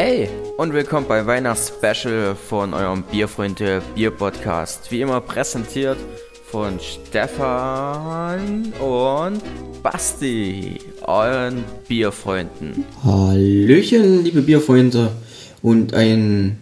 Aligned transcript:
Hey 0.00 0.28
und 0.58 0.72
willkommen 0.72 1.08
bei 1.08 1.26
Weihnachtsspecial 1.26 2.36
von 2.36 2.72
eurem 2.72 3.02
Bierfreunde 3.02 3.82
Bier 3.96 4.12
Podcast. 4.12 4.92
Wie 4.92 5.00
immer 5.00 5.20
präsentiert 5.20 5.96
von 6.52 6.78
Stefan 6.78 8.72
und 8.78 9.42
Basti, 9.82 10.78
euren 11.04 11.64
Bierfreunden. 11.88 12.84
Hallöchen, 13.02 14.22
liebe 14.22 14.42
Bierfreunde 14.42 15.10
und 15.62 15.94
ein 15.94 16.60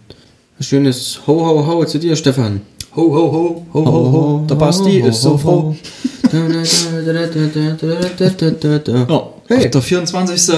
schönes 0.59 1.21
Ho 1.27 1.45
Ho 1.45 1.67
Ho 1.67 1.85
zu 1.85 1.99
dir, 1.99 2.15
Stefan. 2.15 2.61
Ho, 2.95 3.03
ho, 3.03 3.31
ho, 3.31 3.65
ho, 3.71 3.85
ho, 3.85 4.11
ho. 4.13 4.45
Der 4.49 4.55
Basti 4.55 5.01
ist 5.01 5.21
so 5.21 5.37
froh. 5.37 5.75
Ja, 6.33 6.39
Hey. 9.47 9.69
Der 9.69 9.81
24. 9.83 10.57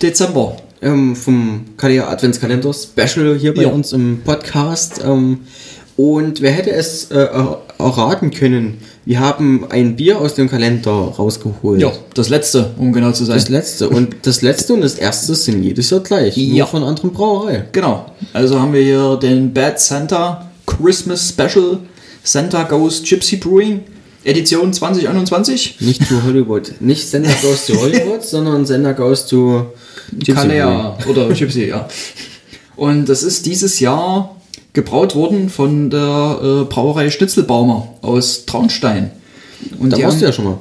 Dezember. 0.00 0.56
Ähm, 0.84 1.16
vom 1.16 1.62
KDA 1.76 2.08
Adventskalender 2.08 2.72
Special 2.72 3.36
hier 3.36 3.54
bei 3.54 3.62
Ja. 3.62 3.68
uns 3.70 3.92
im 3.92 4.20
Podcast. 4.24 5.00
Ähm, 5.04 5.40
und 5.96 6.40
wer 6.40 6.50
hätte 6.52 6.70
es 6.72 7.10
äh, 7.10 7.16
er- 7.18 7.62
erraten 7.78 8.30
können? 8.30 8.78
Wir 9.04 9.20
haben 9.20 9.66
ein 9.70 9.96
Bier 9.96 10.18
aus 10.20 10.34
dem 10.34 10.48
Kalender 10.48 10.90
rausgeholt. 10.90 11.80
Ja, 11.80 11.92
das 12.14 12.28
letzte, 12.30 12.70
um 12.78 12.92
genau 12.92 13.12
zu 13.12 13.24
sein. 13.24 13.36
Das 13.36 13.48
letzte. 13.48 13.88
Und 13.90 14.16
das 14.22 14.42
letzte 14.42 14.74
und 14.74 14.80
das 14.80 14.94
erste 14.94 15.34
sind 15.34 15.62
jedes 15.62 15.90
Jahr 15.90 16.00
gleich. 16.00 16.36
Ja. 16.36 16.64
Nur 16.64 16.66
von 16.68 16.82
anderen 16.84 17.12
Brauerei. 17.12 17.64
genau. 17.72 18.06
Also 18.32 18.58
haben 18.60 18.72
wir 18.72 18.82
hier 18.82 19.16
den 19.22 19.52
Bad 19.52 19.78
Santa 19.80 20.50
Christmas 20.66 21.28
Special 21.28 21.78
Santa 22.22 22.62
Goes 22.62 23.02
Gypsy 23.02 23.36
Brewing 23.36 23.80
Edition 24.24 24.72
2021. 24.72 25.76
Nicht 25.80 26.06
zu 26.06 26.22
Hollywood. 26.24 26.72
Nicht 26.80 27.06
Sender 27.06 27.30
Goes 27.42 27.66
to 27.66 27.74
Hollywood, 27.80 28.22
sondern 28.24 28.64
Sender 28.64 28.94
Goes 28.94 29.26
to 29.26 29.66
Gypsy 30.12 30.32
Brewing. 30.32 30.34
Kalea 30.34 30.98
oder 31.08 31.28
Gypsy, 31.28 31.66
ja. 31.68 31.88
Und 32.76 33.08
das 33.08 33.22
ist 33.22 33.46
dieses 33.46 33.80
Jahr 33.80 34.34
gebraut 34.72 35.14
worden 35.14 35.48
von 35.48 35.90
der 35.90 36.38
äh, 36.42 36.64
Brauerei 36.64 37.10
Schnitzelbaumer 37.10 37.88
aus 38.02 38.44
Traunstein. 38.46 39.10
Und 39.78 39.90
Da 39.92 39.96
warst 39.98 40.14
haben- 40.14 40.20
du 40.20 40.26
ja 40.26 40.32
schon 40.32 40.44
mal. 40.44 40.58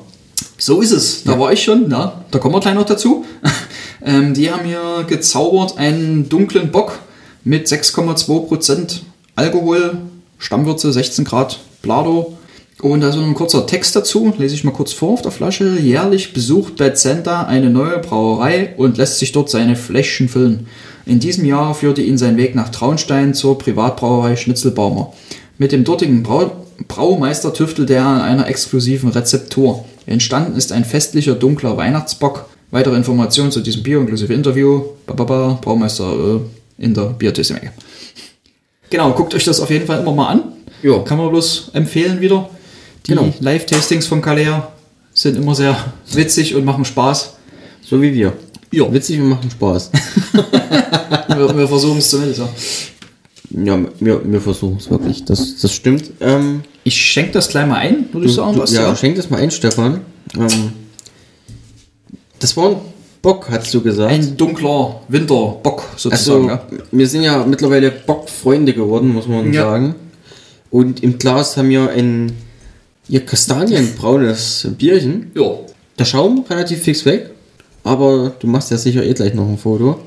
So 0.57 0.81
ist 0.81 0.91
es. 0.91 1.23
Da 1.23 1.37
war 1.39 1.51
ich 1.51 1.63
schon. 1.63 1.85
Na, 1.87 2.23
da 2.31 2.39
kommen 2.39 2.53
wir 2.55 2.59
gleich 2.59 2.75
noch 2.75 2.85
dazu. 2.85 3.25
ähm, 4.05 4.33
die 4.33 4.51
haben 4.51 4.65
hier 4.65 5.03
gezaubert 5.07 5.77
einen 5.77 6.29
dunklen 6.29 6.71
Bock 6.71 6.99
mit 7.43 7.67
6,2% 7.67 8.99
Alkohol, 9.35 9.97
Stammwürze 10.37 10.93
16 10.93 11.25
Grad 11.25 11.59
Blado. 11.81 12.37
Und 12.83 12.99
da 12.99 13.07
ist 13.07 13.15
noch 13.15 13.25
ein 13.25 13.33
kurzer 13.33 13.65
Text 13.65 13.95
dazu, 13.95 14.33
lese 14.37 14.55
ich 14.55 14.65
mal 14.65 14.71
kurz 14.71 14.91
vor 14.91 15.13
auf 15.13 15.21
der 15.21 15.31
Flasche. 15.31 15.79
Jährlich 15.79 16.33
besucht 16.33 16.75
Bad 16.75 16.97
Santa 16.97 17.43
eine 17.43 17.69
neue 17.69 17.99
Brauerei 17.99 18.73
und 18.75 18.97
lässt 18.97 19.19
sich 19.19 19.31
dort 19.31 19.49
seine 19.49 19.77
Fläschchen 19.77 20.27
füllen. 20.27 20.67
In 21.05 21.21
diesem 21.21 21.45
Jahr 21.45 21.75
führte 21.75 22.01
ihn 22.01 22.17
sein 22.17 22.35
Weg 22.35 22.55
nach 22.55 22.67
Traunstein 22.67 23.33
zur 23.33 23.57
Privatbrauerei 23.57 24.35
Schnitzelbaumer. 24.35 25.13
Mit 25.57 25.71
dem 25.71 25.85
dortigen 25.85 26.23
Brau 26.23 26.51
Braumeister 26.89 27.53
tüftelte 27.53 27.93
er 27.93 28.05
an 28.05 28.19
einer 28.19 28.49
exklusiven 28.49 29.11
Rezeptur. 29.11 29.85
Entstanden 30.05 30.57
ist 30.57 30.73
ein 30.73 30.83
festlicher 30.83 31.35
dunkler 31.35 31.77
Weihnachtsbock. 31.77 32.49
Weitere 32.71 32.97
Informationen 32.97 33.53
zu 33.53 33.61
diesem 33.61 33.83
Bier 33.83 33.99
inklusive 33.99 34.33
Interview. 34.33 34.81
Bababa, 35.05 35.57
Braumeister 35.61 36.11
äh, 36.11 36.83
in 36.83 36.93
der 36.93 37.05
Biertissemecke. 37.17 37.71
Genau, 38.89 39.13
guckt 39.13 39.33
euch 39.35 39.45
das 39.45 39.61
auf 39.61 39.69
jeden 39.69 39.85
Fall 39.85 40.01
immer 40.01 40.11
mal 40.11 40.27
an. 40.27 40.43
Ja. 40.81 40.99
Kann 40.99 41.17
man 41.17 41.29
bloß 41.29 41.71
empfehlen 41.73 42.19
wieder. 42.19 42.49
Die 43.05 43.11
Genau. 43.11 43.33
Live-Tastings 43.39 44.07
von 44.07 44.21
Kalea 44.21 44.71
sind 45.13 45.37
immer 45.37 45.55
sehr 45.55 45.75
witzig 46.13 46.55
und 46.55 46.63
machen 46.65 46.85
Spaß. 46.85 47.33
So 47.81 48.01
wie 48.01 48.13
wir. 48.13 48.33
Ja. 48.71 48.91
Witzig 48.91 49.19
und 49.19 49.29
machen 49.29 49.49
Spaß. 49.51 49.91
Wir, 51.35 51.57
wir 51.57 51.67
versuchen 51.67 51.97
es 51.97 52.09
zumindest. 52.09 52.39
Ja. 52.41 52.49
ja, 53.63 53.79
wir, 53.99 54.21
wir 54.31 54.41
versuchen 54.41 54.77
es 54.77 54.89
wirklich. 54.89 55.25
Das, 55.25 55.57
das 55.59 55.71
stimmt. 55.73 56.11
Ähm, 56.19 56.61
Ich 56.83 56.95
schenke 56.95 57.31
das 57.31 57.47
gleich 57.49 57.65
mal 57.67 57.77
ein, 57.77 58.05
würde 58.11 58.27
ich 58.27 58.33
sagen. 58.33 58.55
du, 58.55 58.63
ja, 58.65 58.81
ja. 58.89 58.95
schenk 58.95 59.15
das 59.15 59.29
mal 59.31 59.39
ein, 59.39 59.49
Stefan. 59.49 60.01
Ähm, 60.37 60.73
das 62.39 62.55
war 62.55 62.69
ein 62.71 62.75
Bock, 63.21 63.47
hast 63.49 63.73
du 63.73 63.81
gesagt. 63.81 64.11
Ein 64.11 64.37
dunkler 64.37 65.01
Winterbock 65.07 65.83
sozusagen. 65.95 66.49
also, 66.51 66.63
wir 66.91 67.07
sind 67.07 67.23
ja 67.23 67.43
mittlerweile 67.45 67.89
Bockfreunde 67.89 68.73
geworden, 68.73 69.09
muss 69.13 69.27
man 69.27 69.51
Ja. 69.53 69.63
sagen. 69.63 69.95
Und 70.69 71.01
im 71.03 71.17
Glas 71.17 71.57
haben 71.57 71.69
wir 71.69 71.89
ein 71.89 72.33
ja, 73.07 73.19
kastanienbraunes 73.19 74.67
Bierchen. 74.77 75.31
ja. 75.35 75.51
Der 75.99 76.05
Schaum 76.05 76.43
relativ 76.49 76.81
fix 76.81 77.05
weg, 77.05 77.29
aber 77.83 78.31
du 78.39 78.47
machst 78.47 78.71
ja 78.71 78.77
sicher 78.77 79.03
eh 79.03 79.13
gleich 79.13 79.35
noch 79.35 79.47
ein 79.47 79.59
Foto. 79.59 79.99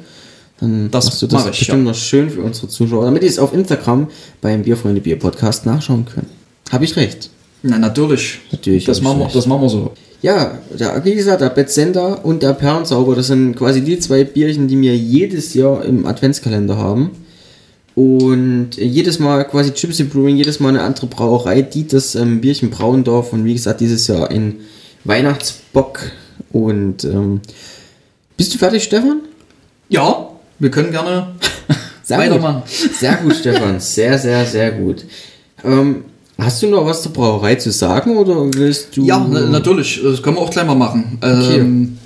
Dann 0.58 0.90
Das 0.90 1.04
machst 1.04 1.22
du 1.22 1.26
das 1.28 1.44
mach 1.44 1.50
ich, 1.52 1.58
bestimmt 1.58 1.84
ja. 1.84 1.90
noch 1.92 1.94
schön 1.94 2.28
für 2.28 2.40
unsere 2.42 2.68
Zuschauer, 2.68 3.04
damit 3.04 3.22
die 3.22 3.28
es 3.28 3.38
auf 3.38 3.52
Instagram 3.54 4.08
beim 4.40 4.62
Bierfreunde 4.62 5.00
Bier 5.00 5.16
Podcast 5.16 5.64
nachschauen 5.64 6.04
können. 6.06 6.26
Habe 6.72 6.84
ich 6.84 6.96
recht? 6.96 7.30
Na, 7.62 7.78
natürlich. 7.78 8.40
Natürlich 8.50 8.84
Das 8.84 9.00
machen, 9.00 9.20
wir, 9.20 9.28
das 9.32 9.46
machen 9.46 9.62
wir 9.62 9.68
so. 9.68 9.92
Ja, 10.22 10.58
der, 10.76 11.04
wie 11.04 11.14
gesagt, 11.14 11.40
der 11.40 11.50
Betzender 11.50 12.24
und 12.24 12.42
der 12.42 12.54
Perlenzauber, 12.54 13.14
das 13.14 13.28
sind 13.28 13.54
quasi 13.54 13.82
die 13.82 14.00
zwei 14.00 14.24
Bierchen, 14.24 14.66
die 14.66 14.80
wir 14.80 14.96
jedes 14.96 15.54
Jahr 15.54 15.84
im 15.84 16.04
Adventskalender 16.04 16.78
haben. 16.78 17.10
Und 17.96 18.76
jedes 18.76 19.18
Mal 19.18 19.44
quasi 19.44 19.70
Gypsy 19.70 20.04
Brewing, 20.04 20.36
jedes 20.36 20.60
Mal 20.60 20.68
eine 20.68 20.82
andere 20.82 21.06
Brauerei, 21.06 21.62
die 21.62 21.88
das 21.88 22.14
ähm, 22.14 22.42
Bierchen 22.42 22.68
brauen 22.68 23.04
darf. 23.04 23.32
Und 23.32 23.46
wie 23.46 23.54
gesagt, 23.54 23.80
dieses 23.80 24.06
Jahr 24.06 24.30
ein 24.30 24.60
Weihnachtsbock. 25.04 26.00
Und 26.52 27.04
ähm, 27.04 27.40
bist 28.36 28.52
du 28.52 28.58
fertig, 28.58 28.84
Stefan? 28.84 29.22
Ja, 29.88 30.28
wir 30.58 30.70
können 30.70 30.90
gerne 30.90 31.34
Sehr 32.02 32.18
weitermachen. 32.18 32.62
Gut. 32.62 32.94
Sehr 32.94 33.14
gut, 33.16 33.34
Stefan. 33.34 33.80
Sehr, 33.80 34.18
sehr, 34.18 34.44
sehr 34.44 34.70
gut. 34.72 35.04
Ähm, 35.64 36.04
hast 36.38 36.62
du 36.62 36.68
noch 36.68 36.84
was 36.84 37.02
zur 37.02 37.12
Brauerei 37.12 37.56
zu 37.56 37.72
sagen 37.72 38.16
oder 38.16 38.46
willst 38.54 38.96
du. 38.96 39.04
Ja, 39.04 39.26
na, 39.28 39.40
natürlich. 39.40 40.00
Das 40.04 40.22
können 40.22 40.36
wir 40.36 40.42
auch 40.42 40.50
gleich 40.50 40.66
mal 40.66 40.76
machen. 40.76 41.18
Ähm, 41.22 41.98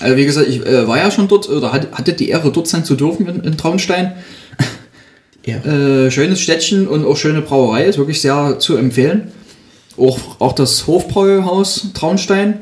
also 0.00 0.16
wie 0.16 0.24
gesagt, 0.24 0.48
ich 0.48 0.66
äh, 0.66 0.88
war 0.88 0.98
ja 0.98 1.10
schon 1.10 1.28
dort 1.28 1.48
oder 1.48 1.72
hatte, 1.72 1.88
hatte 1.92 2.14
die 2.14 2.30
Ehre, 2.30 2.50
dort 2.50 2.66
sein 2.66 2.84
zu 2.84 2.94
dürfen 2.96 3.28
in, 3.28 3.40
in 3.40 3.56
Traunstein. 3.56 4.14
Ja. 5.48 5.56
Äh, 5.64 6.10
schönes 6.10 6.40
Städtchen 6.40 6.86
und 6.86 7.06
auch 7.06 7.16
schöne 7.16 7.40
Brauerei, 7.40 7.84
ist 7.84 7.96
wirklich 7.96 8.20
sehr 8.20 8.58
zu 8.58 8.76
empfehlen. 8.76 9.32
Auch, 9.96 10.18
auch 10.40 10.52
das 10.52 10.86
Hofbräuhaus 10.86 11.86
Traunstein. 11.94 12.60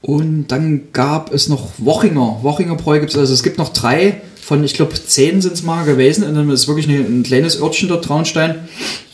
Und 0.00 0.46
dann 0.48 0.92
gab 0.92 1.32
es 1.34 1.48
noch 1.48 1.72
Wochinger. 1.78 2.38
Wochinger 2.42 2.76
Bräu 2.76 3.00
gibt 3.00 3.12
es, 3.12 3.18
also 3.18 3.34
es 3.34 3.42
gibt 3.42 3.58
noch 3.58 3.70
drei 3.70 4.22
von, 4.40 4.62
ich 4.64 4.74
glaube, 4.74 4.94
zehn 4.94 5.42
sind 5.42 5.54
es 5.54 5.62
mal 5.62 5.84
gewesen. 5.84 6.24
Und 6.24 6.34
dann 6.34 6.48
ist 6.50 6.68
wirklich 6.68 6.88
ein, 6.88 7.20
ein 7.20 7.22
kleines 7.22 7.60
Örtchen 7.60 7.88
dort, 7.88 8.04
Traunstein. 8.04 8.54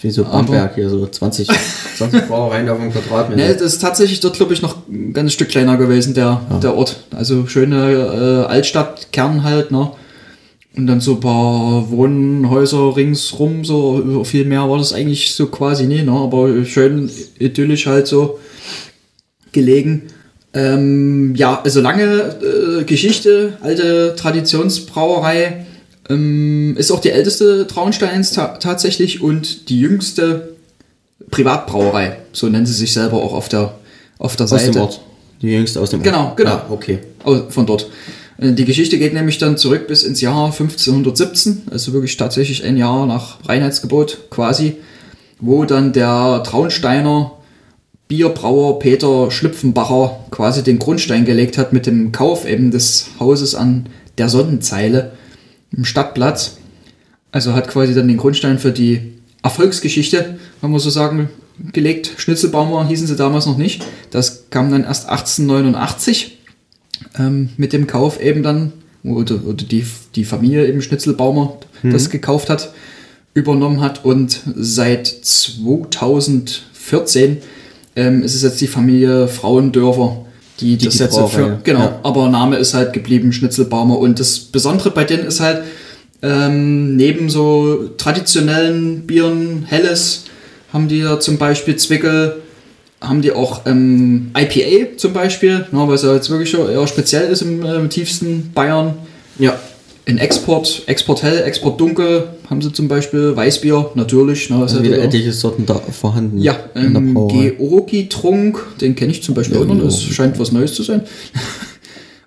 Wie 0.00 0.10
so 0.10 0.24
Bamberg 0.24 0.74
hier, 0.76 0.88
so 0.88 1.06
20, 1.06 1.48
20 1.96 2.26
Brauereien 2.28 2.69
auf 2.69 2.78
einem 2.78 2.92
Quadratmeter. 2.92 3.42
Ne, 3.42 3.54
das 3.54 3.62
ist 3.62 3.80
tatsächlich 3.80 4.20
dort, 4.20 4.36
glaube 4.36 4.52
ich, 4.52 4.62
noch 4.62 4.76
ein 4.88 5.12
ganzes 5.12 5.32
Stück 5.32 5.48
kleiner 5.48 5.76
gewesen, 5.76 6.14
der, 6.14 6.42
der 6.62 6.76
Ort. 6.76 7.04
Also 7.10 7.46
schöne 7.46 8.44
äh, 8.46 8.52
Altstadtkern 8.52 9.42
halt, 9.42 9.72
ne? 9.72 9.90
Und 10.75 10.87
dann 10.87 11.00
so 11.00 11.15
ein 11.15 11.21
paar 11.21 11.91
Wohnhäuser 11.91 12.97
ringsrum, 12.97 13.65
so 13.65 14.25
viel 14.25 14.47
mehr 14.47 14.71
war 14.71 14.78
das 14.78 14.94
eigentlich 14.94 15.34
so 15.34 15.47
quasi 15.47 15.87
nie, 15.87 16.03
ne? 16.03 16.12
Aber 16.12 16.65
schön 16.65 17.10
idyllisch 17.38 17.87
halt 17.87 18.06
so 18.06 18.38
gelegen. 19.53 20.05
Ähm, 20.55 21.34
ja, 21.34 21.61
also 21.62 21.81
lange 21.81 22.37
äh, 22.81 22.84
Geschichte, 22.84 23.59
alte 23.61 24.15
Traditionsbrauerei. 24.16 25.66
Ähm, 26.09 26.75
ist 26.78 26.91
auch 26.91 27.00
die 27.00 27.11
älteste 27.11 27.66
Traunsteins 27.66 28.32
ta 28.32 28.56
tatsächlich 28.59 29.22
und 29.22 29.69
die 29.69 29.81
jüngste 29.81 30.55
Privatbrauerei. 31.31 32.19
So 32.32 32.49
nennen 32.49 32.66
sie 32.66 32.72
sich 32.72 32.93
selber 32.93 33.22
auch 33.22 33.34
auf 33.34 33.49
der, 33.49 33.75
auf 34.19 34.37
der 34.37 34.44
aus 34.44 34.50
Seite. 34.50 34.72
dem 34.72 34.81
Ort. 34.82 35.00
Die 35.41 35.49
jüngste 35.49 35.81
aus 35.81 35.91
dem 35.91 36.00
Ort. 36.00 36.05
Genau, 36.05 36.32
genau. 36.34 36.50
Ah, 36.50 36.66
okay. 36.71 36.99
Oh, 37.25 37.38
von 37.49 37.67
dort. 37.67 37.88
Äh, 38.43 38.53
Die 38.53 38.65
Geschichte 38.65 38.99
geht 38.99 39.15
nämlich 39.15 39.39
dann 39.39 39.56
zurück 39.56 39.87
bis 39.87 40.03
ins 40.03 40.21
Jahr 40.21 40.47
1517, 40.47 41.62
also 41.71 41.93
wirklich 41.93 42.17
tatsächlich 42.17 42.65
ein 42.65 42.77
Jahr 42.77 43.06
nach 43.06 43.49
Reinheitsgebot 43.49 44.31
quasi, 44.31 44.77
wo 45.41 45.65
dann 45.65 45.93
der 45.93 46.43
Traunsteiner 46.44 47.33
Bierbrauer 48.09 48.79
Peter 48.79 49.31
Schlüpfenbacher 49.31 50.19
quasi 50.31 50.62
den 50.62 50.79
Grundstein 50.79 51.25
gelegt 51.25 51.56
hat 51.56 51.73
mit 51.73 51.87
dem 51.87 52.12
Kauf 52.12 52.47
eben 52.47 52.71
des 52.71 53.06
Hauses 53.19 53.55
an 53.55 53.87
der 54.19 54.29
Sonnenzeile 54.29 55.12
im 55.75 55.85
Stadtplatz. 55.85 56.59
Also 57.31 57.55
hat 57.55 57.69
quasi 57.69 57.94
dann 57.94 58.09
den 58.09 58.19
Grundstein 58.19 58.59
für 58.59 58.73
die 58.73 59.15
Erfolgsgeschichte, 59.43 60.39
wenn 60.61 60.71
man 60.71 60.81
so 60.81 60.91
sagen, 60.91 61.31
gelegt. 61.73 62.12
Schnitzelbaumer 62.19 62.87
hießen 62.87 63.06
sie 63.06 63.17
damals 63.17 63.47
noch 63.47 63.56
nicht. 63.56 63.83
Das 64.11 64.50
kam 64.50 64.71
dann 64.71 64.85
erst 64.85 65.09
1889 65.09 66.42
ähm, 67.19 67.50
mit 67.56 67.72
dem 67.72 67.87
Kauf 67.87 68.20
eben 68.20 68.43
dann, 68.43 68.72
oder, 69.04 69.44
oder 69.44 69.64
die, 69.64 69.84
die 70.14 70.25
Familie 70.25 70.66
eben 70.66 70.82
Schnitzelbaumer 70.82 71.58
das 71.82 72.10
gekauft 72.10 72.49
hat, 72.49 72.72
übernommen 73.34 73.81
hat 73.81 74.04
und 74.04 74.40
seit 74.54 75.06
2014 75.06 77.38
ähm, 77.96 78.22
ist 78.22 78.34
es 78.34 78.43
jetzt 78.43 78.60
die 78.60 78.66
Familie 78.66 79.26
Frauendörfer, 79.26 80.26
die, 80.60 80.76
Die 80.76 80.87
das 80.87 80.99
jetzt 80.99 81.19
für, 81.19 81.60
genau, 81.64 81.81
ja. 81.81 82.00
aber 82.02 82.28
Name 82.28 82.56
ist 82.56 82.75
halt 82.75 82.93
geblieben 82.93 83.32
Schnitzelbaumer 83.32 83.98
und 83.98 84.20
das 84.20 84.38
Besondere 84.38 84.90
bei 84.90 85.05
denen 85.05 85.25
ist 85.25 85.40
halt, 85.40 85.62
Ähm, 86.25 86.94
neben 86.94 87.28
so 87.28 87.88
traditionellen 87.96 89.08
Bieren, 89.08 89.64
Helles, 89.64 90.26
haben 90.72 90.87
die 90.87 90.98
ja 90.98 91.19
zum 91.19 91.37
Beispiel 91.37 91.75
Zwickel, 91.75 92.42
haben 93.02 93.22
die 93.22 93.32
auch 93.32 93.62
ähm, 93.66 94.31
IPA 94.37 94.96
zum 94.96 95.12
Beispiel, 95.12 95.66
ne, 95.70 95.84
was 95.88 96.02
ja 96.02 96.14
jetzt 96.14 96.31
wirklich 96.31 96.50
schon 96.50 96.70
eher 96.70 96.87
speziell 96.87 97.31
ist 97.31 97.43
im, 97.43 97.64
äh, 97.64 97.76
im 97.76 97.90
tiefsten 97.90 98.50
Bayern. 98.54 98.94
Ja. 99.38 99.58
In 100.04 100.19
Export, 100.19 100.82
Export 100.87 101.22
hell, 101.22 101.43
Export 101.44 101.81
dunkel 101.81 102.25
haben 102.50 102.60
sie 102.60 102.72
zum 102.72 102.88
Beispiel 102.88 103.37
Weißbier, 103.37 103.93
natürlich. 103.94 104.50
Ne, 104.50 104.56
Also 104.56 104.78
ja 104.78 104.82
wieder 104.84 105.02
etliche 105.02 105.32
Sorten 105.32 105.64
da 105.64 105.75
vorhanden. 105.75 106.38
ja, 106.38 106.56
ähm. 106.75 107.14
Georgi-Trunk, 107.28 108.78
den 108.81 108.96
kenne 108.96 109.12
ich 109.12 109.22
zum 109.22 109.34
Beispiel 109.34 109.58
auch 109.58 109.64
noch, 109.64 109.82
das 109.82 110.02
scheint 110.02 110.38
was 110.38 110.52
Neues 110.52 110.75
zu 110.75 110.82
sein. 110.82 111.02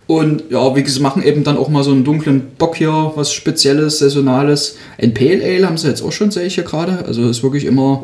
Und 0.07 0.43
ja, 0.51 0.75
wie 0.75 0.83
gesagt, 0.83 1.01
machen 1.01 1.23
eben 1.23 1.43
dann 1.43 1.57
auch 1.57 1.67
mal 1.67 1.83
so 1.83 1.91
einen 1.91 2.03
dunklen 2.03 2.43
Bock 2.57 2.75
hier, 2.75 3.11
was 3.15 3.33
Spezielles, 3.33 3.99
Saisonales. 3.99 4.77
Ein 4.99 5.13
Pale 5.15 5.43
Ale 5.43 5.65
haben 5.65 5.77
sie 5.77 5.87
jetzt 5.87 6.03
auch 6.03 6.11
schon, 6.11 6.29
sehe 6.29 6.45
ich 6.45 6.55
hier 6.55 6.63
gerade. 6.63 7.03
Also 7.05 7.27
ist 7.27 7.41
wirklich 7.41 7.65
immer, 7.65 8.03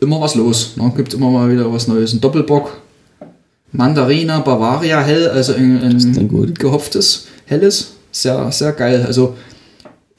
immer 0.00 0.20
was 0.20 0.34
los. 0.34 0.76
Ne? 0.76 0.92
Gibt 0.96 1.14
immer 1.14 1.30
mal 1.30 1.50
wieder 1.50 1.72
was 1.72 1.88
Neues. 1.88 2.12
Ein 2.12 2.20
Doppelbock, 2.20 2.78
Mandarina, 3.72 4.40
Bavaria 4.40 5.00
Hell, 5.00 5.28
also 5.28 5.54
ein, 5.54 5.82
ein 5.82 6.28
gut. 6.28 6.58
gehopftes 6.58 7.26
Helles. 7.46 7.92
Sehr, 8.10 8.50
sehr 8.50 8.72
geil. 8.72 9.04
Also 9.06 9.34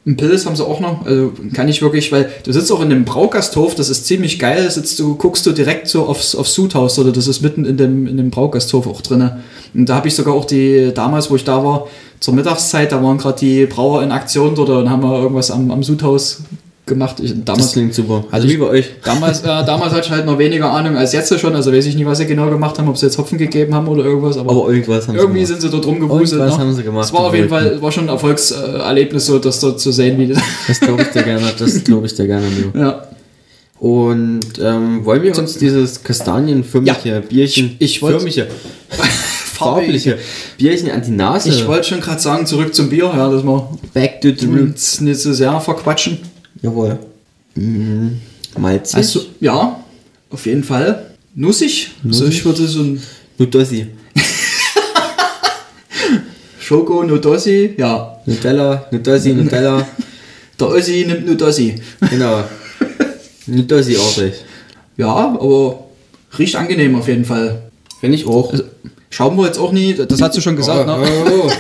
ein 0.06 0.16
Pilz 0.16 0.46
haben 0.46 0.56
sie 0.56 0.66
auch 0.66 0.80
noch, 0.80 1.06
also 1.06 1.34
kann 1.54 1.68
ich 1.68 1.82
wirklich, 1.82 2.14
weil 2.14 2.32
du 2.44 2.54
sitzt 2.54 2.72
auch 2.72 2.82
in 2.82 2.90
dem 2.90 3.04
Braugasthof, 3.04 3.76
das 3.76 3.90
ist 3.90 4.06
ziemlich 4.06 4.40
geil, 4.40 4.70
sitzt 4.72 4.98
du, 5.00 5.16
guckst 5.16 5.46
du 5.46 5.52
direkt 5.52 5.90
so 5.90 6.06
aufs, 6.06 6.34
aufs 6.34 6.54
Sudhaus 6.54 6.98
oder 6.98 7.12
das 7.12 7.28
ist 7.28 7.42
mitten 7.42 7.66
in 7.66 7.76
dem, 7.76 8.08
in 8.08 8.16
dem 8.16 8.30
Braugasthof 8.30 8.88
auch 8.88 9.02
drinne. 9.02 9.42
Und 9.74 9.90
da 9.90 9.96
habe 9.96 10.08
ich 10.08 10.16
sogar 10.16 10.34
auch 10.34 10.46
die, 10.46 10.94
damals, 10.94 11.30
wo 11.30 11.36
ich 11.36 11.44
da 11.44 11.62
war, 11.62 11.88
zur 12.22 12.34
Mittagszeit, 12.36 12.94
da 12.94 13.04
waren 13.04 13.18
gerade 13.18 13.38
die 13.40 13.66
Brauer 13.66 14.02
in 14.02 14.14
Aktion 14.14 14.56
dort 14.56 14.70
und 14.70 14.90
haben 14.90 15.04
wir 15.04 15.20
irgendwas 15.20 15.52
am, 15.52 15.72
am 15.72 15.84
Sudhaus 15.84 16.44
gemacht. 16.88 17.20
Ich, 17.20 17.32
Das 17.36 17.44
damals, 17.46 17.72
klingt 17.74 17.94
super. 17.94 18.26
Also 18.32 18.48
ich- 18.48 18.54
wie 18.54 18.58
bei 18.58 18.66
euch. 18.68 18.86
damals, 19.04 19.42
äh, 19.42 19.46
damals 19.46 19.94
hatte 19.94 20.06
ich 20.08 20.12
halt 20.12 20.26
noch 20.26 20.40
weniger 20.40 20.72
Ahnung 20.72 20.98
als 20.98 21.14
jetzt 21.14 21.38
schon, 21.40 21.56
also 21.56 21.72
weiß 21.72 21.86
ich 21.86 21.96
nicht, 21.96 22.06
was 22.08 22.18
sie 22.18 22.26
genau 22.26 22.50
gemacht 22.50 22.80
haben, 22.80 22.88
ob 22.90 22.98
sie 22.98 23.06
jetzt 23.06 23.18
Hopfen 23.18 23.38
gegeben 23.38 23.76
haben 23.76 23.88
oder 23.88 24.04
irgendwas, 24.04 24.38
aber, 24.38 24.50
Aber 24.52 24.70
irgendwas 24.72 25.08
haben 25.08 25.16
irgendwie 25.16 25.42
sie 25.42 25.46
sind 25.54 25.62
sie 25.62 25.70
dort 25.70 25.86
rumgewuselt. 25.86 26.32
Irgendwas 26.40 26.58
ne? 26.58 26.64
haben 26.64 26.74
sie 26.74 26.84
gemacht, 26.84 27.06
Es 27.06 27.14
war 27.14 27.20
auf 27.22 27.36
jeden 27.36 27.50
Fall 27.50 27.82
war 27.82 27.92
schon 27.92 28.06
ein 28.06 28.10
Erfolgserlebnis, 28.10 29.26
so 29.28 29.38
das 29.40 29.60
dort 29.60 29.80
zu 29.80 29.92
sehen, 29.92 30.18
wie 30.18 30.28
das. 30.28 30.40
Das 30.68 30.80
glaube 30.80 31.04
ich 31.04 31.10
dir 31.10 31.24
gerne, 31.24 31.46
das 31.60 31.84
glaube 31.84 32.06
ich 32.08 32.16
dir 32.16 32.26
gerne 32.26 32.48
nur. 32.50 32.82
ja. 32.82 33.04
Und 33.80 34.40
ähm, 34.60 35.06
wollen 35.06 35.22
wir 35.22 35.38
uns 35.38 35.56
dieses 35.60 36.02
kastanienförmige 36.04 37.22
Bierchen, 37.30 37.76
ich 37.78 38.02
wollt- 38.02 38.16
förmige, 38.18 38.48
farbliche 39.54 40.18
Bierchen 40.58 40.90
an 40.92 41.04
die 41.06 41.12
Nase, 41.12 41.50
Ich 41.50 41.68
wollte 41.68 41.88
schon 41.90 42.02
gerade 42.02 42.20
sagen, 42.20 42.46
zurück 42.48 42.74
zum 42.74 42.90
Bier, 42.90 43.12
ja, 43.16 43.30
dass 43.30 43.44
wir 43.44 43.70
back 43.94 44.22
to 44.22 44.30
the 44.36 44.46
roots. 44.48 45.02
nicht 45.02 45.20
so 45.20 45.32
sehr 45.34 45.60
verquatschen. 45.60 46.18
Jawohl. 46.62 47.00
Mhm. 47.56 48.20
Malzig. 48.58 48.98
Also, 48.98 49.22
ja, 49.40 49.84
auf 50.30 50.46
jeden 50.46 50.64
Fall. 50.64 51.12
Nussig. 51.36 51.92
Also 52.04 52.26
ich 52.26 52.44
würde 52.44 52.68
so 52.68 52.82
ein 52.82 53.02
Nudossi. 53.38 53.88
Schoko 56.60 57.04
Nudossi, 57.04 57.76
ja. 57.78 58.20
Nutella, 58.26 58.88
Nudossi, 58.92 59.34
Nutella. 59.34 59.88
Der 60.60 60.70
Ossi 60.70 61.06
nimmt 61.06 61.28
Nudossi. 61.28 61.76
genau. 62.10 62.44
Nudossi-artig. 63.46 64.34
Ja, 64.98 65.14
aber 65.14 65.86
riecht 66.38 66.56
angenehm 66.56 66.96
auf 66.96 67.08
jeden 67.08 67.26
Fall. 67.26 67.70
Finde 68.00 68.18
ich 68.18 68.26
auch. 68.26 68.52
Also, 68.52 68.64
schauen 69.10 69.38
wir 69.38 69.46
jetzt 69.46 69.60
auch 69.60 69.72
nie, 69.72 69.94
das 69.94 70.20
hast 70.20 70.36
du 70.36 70.42
schon 70.42 70.56
gesagt, 70.56 70.90
oh, 70.90 70.98
ne? 70.98 71.08
oh, 71.26 71.44
oh. 71.46 71.52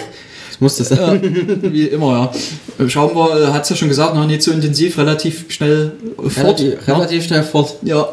Das 0.59 0.62
muss 0.62 0.77
das 0.77 0.89
sein. 0.89 1.21
Wie 1.71 1.86
immer, 1.86 2.31
ja. 2.80 2.89
Schauen 2.89 3.15
wir, 3.15 3.54
hat 3.54 3.63
es 3.63 3.69
ja 3.69 3.75
schon 3.75 3.89
gesagt, 3.89 4.15
noch 4.15 4.25
nicht 4.25 4.42
so 4.42 4.51
intensiv, 4.51 4.98
relativ 4.98 5.51
schnell 5.51 5.92
äh, 6.18 6.30
fort. 6.30 6.59
Relativ, 6.59 6.88
relativ 6.88 7.24
schnell 7.25 7.44
fort. 7.44 7.75
Ja. 7.83 8.09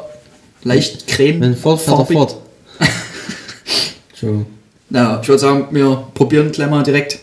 Leicht 0.63 1.07
creme. 1.07 1.41
Wenn 1.41 1.57
fort, 1.57 1.81
fährt 1.81 2.01
er 2.01 2.07
fort. 2.07 2.37
so. 4.21 4.45
Ja, 4.91 5.21
ich 5.23 5.29
würde 5.29 5.39
sagen, 5.39 5.69
wir 5.71 6.05
probieren 6.13 6.53
gleich 6.53 6.69
mal 6.69 6.83
direkt. 6.83 7.19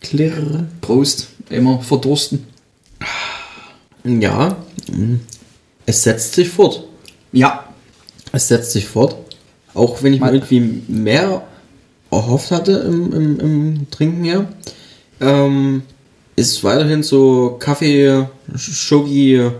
Klirr. 0.00 0.64
Prost. 0.80 1.28
Immer 1.50 1.80
verdursten. 1.80 2.46
Ja. 4.04 4.56
mm. 4.90 5.16
Es 5.84 6.02
setzt 6.02 6.34
sich 6.34 6.48
fort. 6.48 6.84
Ja. 7.32 7.66
Es 8.32 8.48
setzt 8.48 8.72
sich 8.72 8.86
fort. 8.86 9.16
Auch 9.74 10.02
wenn 10.02 10.14
ich 10.14 10.20
Mal- 10.20 10.34
irgendwie 10.34 10.82
mehr 10.88 11.42
erhofft 12.10 12.50
hatte 12.50 12.72
im, 12.72 13.12
im, 13.12 13.40
im 13.40 13.90
Trinken 13.90 14.24
her. 14.24 14.48
Ähm, 15.20 15.82
ist 16.36 16.62
weiterhin 16.64 17.02
so 17.02 17.56
Kaffee, 17.58 18.26
Schoki, 18.56 19.50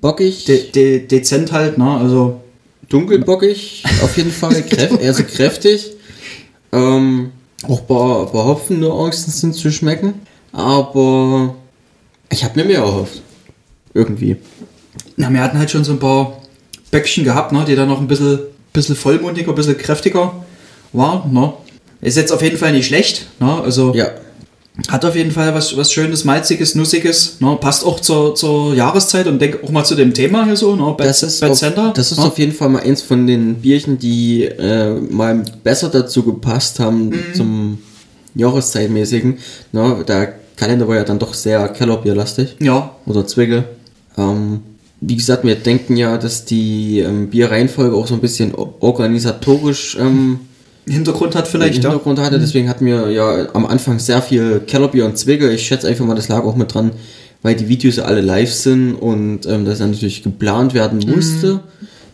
bockig, 0.00 0.44
De 0.44 0.70
de 0.70 1.06
dezent 1.06 1.52
halt, 1.52 1.78
ne? 1.78 1.98
Also, 1.98 2.40
dunkelbockig, 2.88 3.84
auf 4.02 4.16
jeden 4.16 4.30
Fall, 4.30 4.62
kräf 4.62 4.92
also 5.02 5.24
kräftig. 5.24 5.92
Ähm, 6.72 7.32
auch 7.68 7.80
ein 7.80 7.86
paar, 7.86 8.26
paar 8.26 8.44
Hopfennuancen 8.46 9.32
sind 9.32 9.54
zu 9.54 9.70
schmecken. 9.70 10.14
Aber 10.52 11.56
ich 12.30 12.44
habe 12.44 12.60
mir 12.60 12.66
mehr 12.66 12.78
erhofft. 12.78 13.22
Irgendwie. 13.92 14.36
na, 15.16 15.32
wir 15.32 15.40
hatten 15.40 15.58
halt 15.58 15.70
schon 15.70 15.84
so 15.84 15.92
ein 15.92 15.98
paar 16.00 16.40
Böckchen 16.90 17.24
gehabt, 17.24 17.52
ne? 17.52 17.64
Die 17.66 17.76
dann 17.76 17.88
noch 17.88 18.00
ein 18.00 18.08
bisschen, 18.08 18.40
bisschen 18.72 18.96
vollmundiger, 18.96 19.50
ein 19.50 19.54
bisschen 19.54 19.78
kräftiger 19.78 20.43
waren, 20.94 21.32
ne? 21.32 21.52
Ist 22.00 22.16
jetzt 22.16 22.32
auf 22.32 22.42
jeden 22.42 22.56
Fall 22.58 22.72
nicht 22.72 22.86
schlecht, 22.86 23.26
ne? 23.40 23.60
Also, 23.62 23.94
Ja, 23.94 24.08
Hat 24.88 25.04
auf 25.04 25.14
jeden 25.14 25.30
Fall 25.30 25.54
was, 25.54 25.76
was 25.76 25.92
Schönes, 25.92 26.24
Malziges, 26.24 26.74
Nussiges. 26.74 27.36
Ne? 27.40 27.56
Passt 27.60 27.84
auch 27.84 28.00
zur, 28.00 28.34
zur 28.34 28.74
Jahreszeit 28.74 29.28
und 29.28 29.40
denk 29.40 29.62
auch 29.62 29.70
mal 29.70 29.84
zu 29.84 29.94
dem 29.94 30.12
Thema 30.12 30.44
hier 30.46 30.56
so. 30.56 30.74
Ne? 30.74 30.82
Bad, 30.98 31.06
Das 31.06 31.22
ist, 31.22 31.40
Bad 31.40 31.52
auf, 31.52 31.58
Center. 31.58 31.92
das 31.94 32.10
ist 32.10 32.18
ne? 32.18 32.24
auf 32.24 32.36
jeden 32.40 32.50
Fall 32.52 32.68
mal 32.70 32.82
eins 32.82 33.00
von 33.00 33.24
den 33.26 33.54
Bierchen, 33.56 33.98
die 34.00 34.44
äh, 34.46 34.94
mal 34.94 35.44
besser 35.62 35.90
dazu 35.90 36.24
gepasst 36.24 36.80
haben 36.80 37.10
Mhm. 37.10 37.34
zum 37.36 37.78
Jahreszeitmäßigen. 38.34 39.38
Ne, 39.72 40.04
der 40.06 40.34
Kalender 40.56 40.88
war 40.88 40.96
ja 40.96 41.04
dann 41.04 41.18
doch 41.20 41.34
sehr 41.34 41.68
Kellerbierlastig 41.68 42.56
Ja, 42.60 42.90
oder 43.06 43.26
Zwickel. 43.26 43.64
Ähm, 44.18 44.60
wie 45.00 45.16
gesagt, 45.16 45.44
wir 45.44 45.54
denken 45.54 45.96
ja, 45.96 46.18
dass 46.18 46.44
die 46.44 46.98
ähm, 47.00 47.28
Bierreihenfolge 47.30 47.94
auch 47.94 48.06
so 48.08 48.14
ein 48.14 48.20
bisschen 48.20 48.52
organisatorisch 48.54 49.96
ähm, 50.00 50.40
Hintergrund 50.86 51.34
hat 51.34 51.48
vielleicht, 51.48 51.82
ja. 51.82 51.90
Hintergrund 51.90 52.18
hatte. 52.18 52.38
Deswegen 52.38 52.68
hatten 52.68 52.84
wir 52.84 53.10
ja 53.10 53.48
am 53.54 53.66
Anfang 53.66 53.98
sehr 53.98 54.20
viel 54.20 54.60
Kellerbier 54.60 55.06
und 55.06 55.16
Zwickel. 55.16 55.52
Ich 55.52 55.66
schätze 55.66 55.88
einfach 55.88 56.04
mal, 56.04 56.14
das 56.14 56.28
lag 56.28 56.44
auch 56.44 56.56
mit 56.56 56.74
dran, 56.74 56.92
weil 57.42 57.54
die 57.54 57.68
Videos 57.68 57.96
ja 57.96 58.04
alle 58.04 58.20
live 58.20 58.52
sind 58.52 58.94
und 58.94 59.46
ähm, 59.46 59.64
das 59.64 59.78
dann 59.78 59.92
natürlich 59.92 60.22
geplant 60.22 60.74
werden 60.74 61.00
musste. 61.06 61.60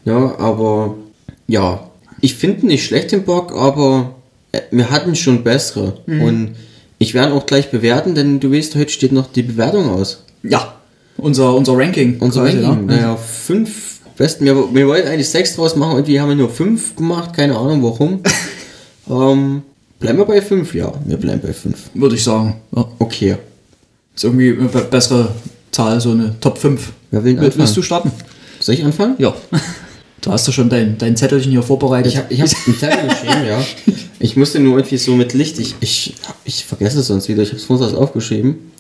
Ja, 0.05 0.39
aber 0.39 0.97
ja, 1.47 1.91
ich 2.21 2.35
finde 2.35 2.67
nicht 2.67 2.85
schlecht 2.85 3.13
den 3.13 3.25
Bock, 3.25 3.53
aber 3.55 4.15
äh, 4.53 4.61
wir 4.71 4.91
hatten 4.91 5.15
schon 5.15 5.43
bessere. 5.43 5.95
Und 6.07 6.53
ich 6.99 7.15
werde 7.15 7.33
auch 7.33 7.47
gleich 7.47 7.71
bewerten, 7.71 8.15
denn 8.15 8.41
du 8.41 8.53
weißt, 8.53 8.75
heute 8.77 8.91
steht 8.91 9.13
noch 9.13 9.33
die 9.33 9.43
Bewertung 9.43 9.89
aus. 9.89 10.23
Ja, 10.43 10.75
unser, 11.17 11.55
unser 11.55 11.77
Ranking. 11.77 12.19
Unser 12.21 12.45
quasi, 12.45 12.59
Ranking. 12.59 12.87
ne? 12.87 12.97
Naja, 12.97 13.17
fünf 13.17 14.01
besten. 14.17 14.45
Wir, 14.45 14.55
wir 14.75 14.87
wollten 14.87 15.09
eigentlich 15.09 15.29
sechs 15.29 15.57
draus 15.57 15.77
machen, 15.77 15.97
haben 15.97 16.07
wir 16.07 16.35
nur 16.35 16.51
fünf 16.51 16.97
gemacht, 16.97 17.35
keine 17.35 17.57
Ahnung 17.57 17.83
warum. 17.83 18.21
ähm, 19.11 19.63
bleiben 19.99 20.19
wir 20.19 20.25
bei 20.25 20.41
fünf, 20.41 20.75
ja. 20.75 20.93
Wir 21.05 21.17
bleiben 21.17 21.41
bei 21.43 21.53
fünf. 21.53 21.91
Würde 21.95 22.15
ich 22.17 22.25
sagen. 22.25 22.57
Ja. 22.75 22.87
Okay. 22.99 23.37
Ist 24.15 24.25
irgendwie 24.25 24.51
eine 24.53 24.69
be- 24.69 24.87
bessere 24.91 25.29
Zahl, 25.71 26.01
so 26.01 26.11
eine 26.13 26.39
Top 26.41 26.59
5. 26.59 26.93
Wer 27.11 27.25
will 27.25 27.35
denn 27.35 27.43
Willst 27.43 27.59
anfangen? 27.59 27.75
du 27.75 27.83
starten? 27.83 28.13
Soll 28.61 28.75
ich 28.75 28.85
anfangen? 28.85 29.15
Ja. 29.19 29.35
Du 30.23 30.31
hast 30.31 30.47
doch 30.47 30.53
schon 30.53 30.69
dein, 30.69 30.99
dein 30.99 31.17
Zettelchen 31.17 31.51
hier 31.51 31.63
vorbereitet. 31.63 32.13
Ich 32.13 32.19
habe 32.19 32.27
ich 32.31 32.43
hab 32.43 32.49
einen 32.67 32.77
Zettel 32.79 33.09
geschrieben, 33.09 33.47
ja. 33.49 33.65
Ich 34.19 34.37
musste 34.37 34.61
nur 34.61 34.77
irgendwie 34.77 34.99
so 34.99 35.15
mit 35.15 35.33
Licht, 35.33 35.59
ich, 35.59 35.77
ich, 35.81 36.15
ich 36.45 36.63
vergesse 36.67 37.01
es 37.01 37.07
sonst 37.07 37.27
wieder, 37.31 37.43
ich 37.43 37.49
habe 37.49 37.57
es 37.57 37.65
vorhin 37.65 37.97
aufgeschrieben. 37.97 38.71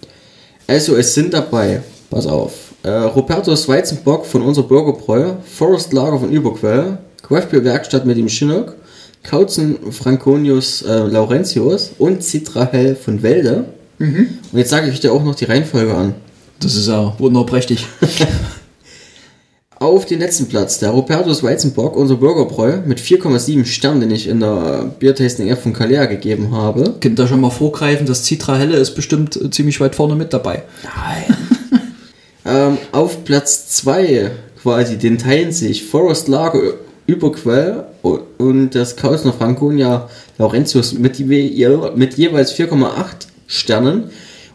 Also, 0.67 0.97
es 0.97 1.15
sind 1.15 1.33
dabei, 1.33 1.81
pass 2.11 2.27
auf, 2.27 2.53
äh, 2.83 2.91
Robertus 2.91 3.67
Weizenbock 3.69 4.27
von 4.27 4.43
unser 4.43 4.65
Bürgerbräu, 4.65 5.33
Forest 5.57 5.95
Lager 5.95 6.19
von 6.21 6.31
Überquell, 6.31 6.99
Craftbeer 7.23 7.65
Werkstatt 7.65 8.05
mit 8.05 8.19
dem 8.19 8.29
Chinook, 8.29 8.75
Kautzen 9.23 9.93
Franconius 9.93 10.83
äh, 10.83 10.99
Laurentius 10.99 11.93
und 11.99 12.23
Citra 12.23 12.69
Hell 12.71 12.97
von 12.97 13.23
Welde. 13.23 13.67
Und 14.53 14.59
jetzt 14.59 14.71
sage 14.71 14.91
ich 14.91 15.01
dir 15.01 15.13
auch 15.13 15.23
noch 15.23 15.35
die 15.35 15.45
Reihenfolge 15.45 15.95
an. 15.95 16.15
Das 16.59 16.75
ist 16.75 16.89
ja 16.89 17.15
wunderprächtig. 17.19 17.87
Auf 19.79 20.05
den 20.05 20.19
letzten 20.19 20.47
Platz 20.47 20.79
der 20.79 20.91
Robertus 20.91 21.43
Weizenbock, 21.43 21.97
unser 21.97 22.17
Bürgerbräu, 22.17 22.81
mit 22.85 23.01
4,7 23.01 23.65
Sternen, 23.65 24.01
den 24.01 24.11
ich 24.11 24.27
in 24.29 24.41
der 24.41 24.93
Biertasting 24.99 25.49
App 25.49 25.63
von 25.63 25.73
Kalea 25.73 26.05
gegeben 26.05 26.53
habe. 26.53 26.97
Könnt 27.01 27.19
ihr 27.19 27.27
schon 27.27 27.41
mal 27.41 27.51
vorgreifen, 27.51 28.07
das 28.07 28.27
Citra 28.27 28.59
Helle 28.59 28.77
ist 28.77 28.95
bestimmt 28.95 29.37
äh, 29.37 29.51
ziemlich 29.51 29.81
weit 29.81 29.95
vorne 29.95 30.17
mit 30.17 30.33
dabei. 30.33 30.63
Ähm, 32.43 32.79
auf 32.93 33.25
Platz 33.25 33.69
2 33.69 34.31
quasi, 34.63 34.97
den 34.97 35.19
teilen 35.19 35.53
sich 35.53 35.85
Forest 35.85 36.27
Lager 36.27 36.75
Überquell 37.11 37.85
und 38.39 38.75
das 38.75 38.97
Kausner 38.97 39.33
Franconia 39.33 40.09
Laurentius 40.39 40.93
mit, 40.93 41.19
mit 41.19 42.15
jeweils 42.15 42.55
4,8 42.55 43.27
Sternen. 43.47 44.11